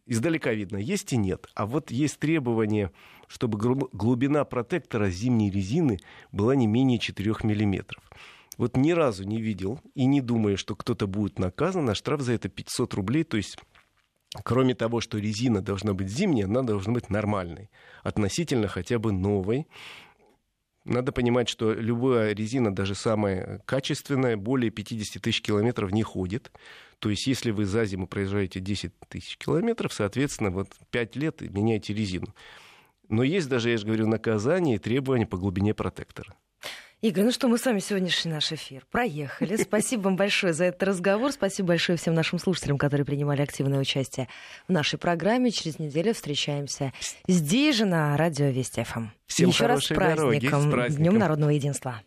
издалека 0.08 0.52
видно, 0.52 0.78
есть 0.78 1.14
и 1.14 1.18
нет. 1.18 1.48
А 1.54 1.68
вот 1.68 1.92
есть 1.92 2.20
требование, 2.20 2.92
чтобы 3.28 3.60
глубина 3.60 4.44
протектора 4.44 5.12
зимней 5.12 5.52
резины 5.52 6.00
была 6.32 6.56
не 6.56 6.66
менее 6.66 6.98
4 6.98 7.36
миллиметров. 7.44 8.04
Вот 8.58 8.76
ни 8.76 8.92
разу 8.92 9.24
не 9.24 9.40
видел 9.40 9.80
и 9.94 10.06
не 10.06 10.20
думаю, 10.20 10.58
что 10.58 10.76
кто-то 10.76 11.06
будет 11.06 11.38
наказан, 11.38 11.90
а 11.90 11.96
штраф 11.96 12.22
за 12.22 12.34
это 12.34 12.50
500 12.50 12.94
рублей, 12.96 13.24
то 13.24 13.38
есть 13.38 13.58
Кроме 14.46 14.76
того, 14.76 15.02
что 15.02 15.18
резина 15.18 15.62
должна 15.62 15.94
быть 15.94 16.08
зимняя, 16.08 16.46
она 16.46 16.62
должна 16.62 16.94
быть 16.94 17.10
нормальной, 17.10 17.70
относительно 18.02 18.70
хотя 18.70 18.98
бы 18.98 19.12
новой. 19.12 19.68
Надо 20.84 21.12
понимать, 21.12 21.48
что 21.48 21.74
любая 21.74 22.34
резина, 22.34 22.74
даже 22.74 22.96
самая 22.96 23.62
качественная, 23.66 24.36
более 24.36 24.72
50 24.72 25.22
тысяч 25.22 25.42
километров 25.42 25.92
не 25.92 26.02
ходит. 26.02 26.52
То 27.00 27.10
есть, 27.10 27.28
если 27.28 27.52
вы 27.52 27.66
за 27.66 27.86
зиму 27.86 28.08
проезжаете 28.08 28.60
10 28.60 28.92
тысяч 29.08 29.38
километров, 29.38 29.94
соответственно, 29.94 30.50
вот 30.50 30.70
5 30.90 31.16
лет 31.16 31.42
меняете 31.42 31.94
резину. 31.94 32.34
Но 33.10 33.24
есть 33.24 33.48
даже, 33.48 33.70
я 33.70 33.78
же 33.78 33.86
говорю, 33.86 34.08
наказание 34.08 34.78
и 34.78 34.80
требования 34.80 35.28
по 35.28 35.38
глубине 35.38 35.74
протектора. 35.74 36.34
Игорь, 37.02 37.24
ну 37.24 37.32
что, 37.32 37.48
мы 37.48 37.58
с 37.58 37.66
вами 37.66 37.80
сегодняшний 37.80 38.32
наш 38.32 38.52
эфир 38.52 38.86
проехали. 38.92 39.56
Спасибо 39.62 40.02
вам 40.04 40.18
большое 40.18 40.54
за 40.54 40.66
этот 40.66 40.84
разговор. 40.84 41.32
Спасибо 41.32 41.70
большое 41.70 41.98
всем 41.98 42.14
нашим 42.14 42.38
слушателям, 42.38 42.78
которые 42.78 43.06
принимали 43.06 43.42
активное 43.42 43.80
участие 43.80 44.28
в 44.68 44.72
нашей 44.72 45.00
программе. 45.00 45.50
Через 45.50 45.80
неделю 45.80 46.14
встречаемся 46.14 46.94
здесь 47.28 47.78
же 47.78 47.86
на 47.86 48.16
радио 48.18 48.50
Вести 48.50 48.84
ФМ. 48.84 49.08
Всем 49.26 49.50
Еще 49.50 49.66
раз 49.66 49.86
с 49.86 49.88
праздником, 49.88 50.16
дороги, 50.16 50.46
с 50.46 50.72
праздником. 50.72 51.04
Днем 51.04 51.18
народного 51.18 51.50
единства. 51.50 52.02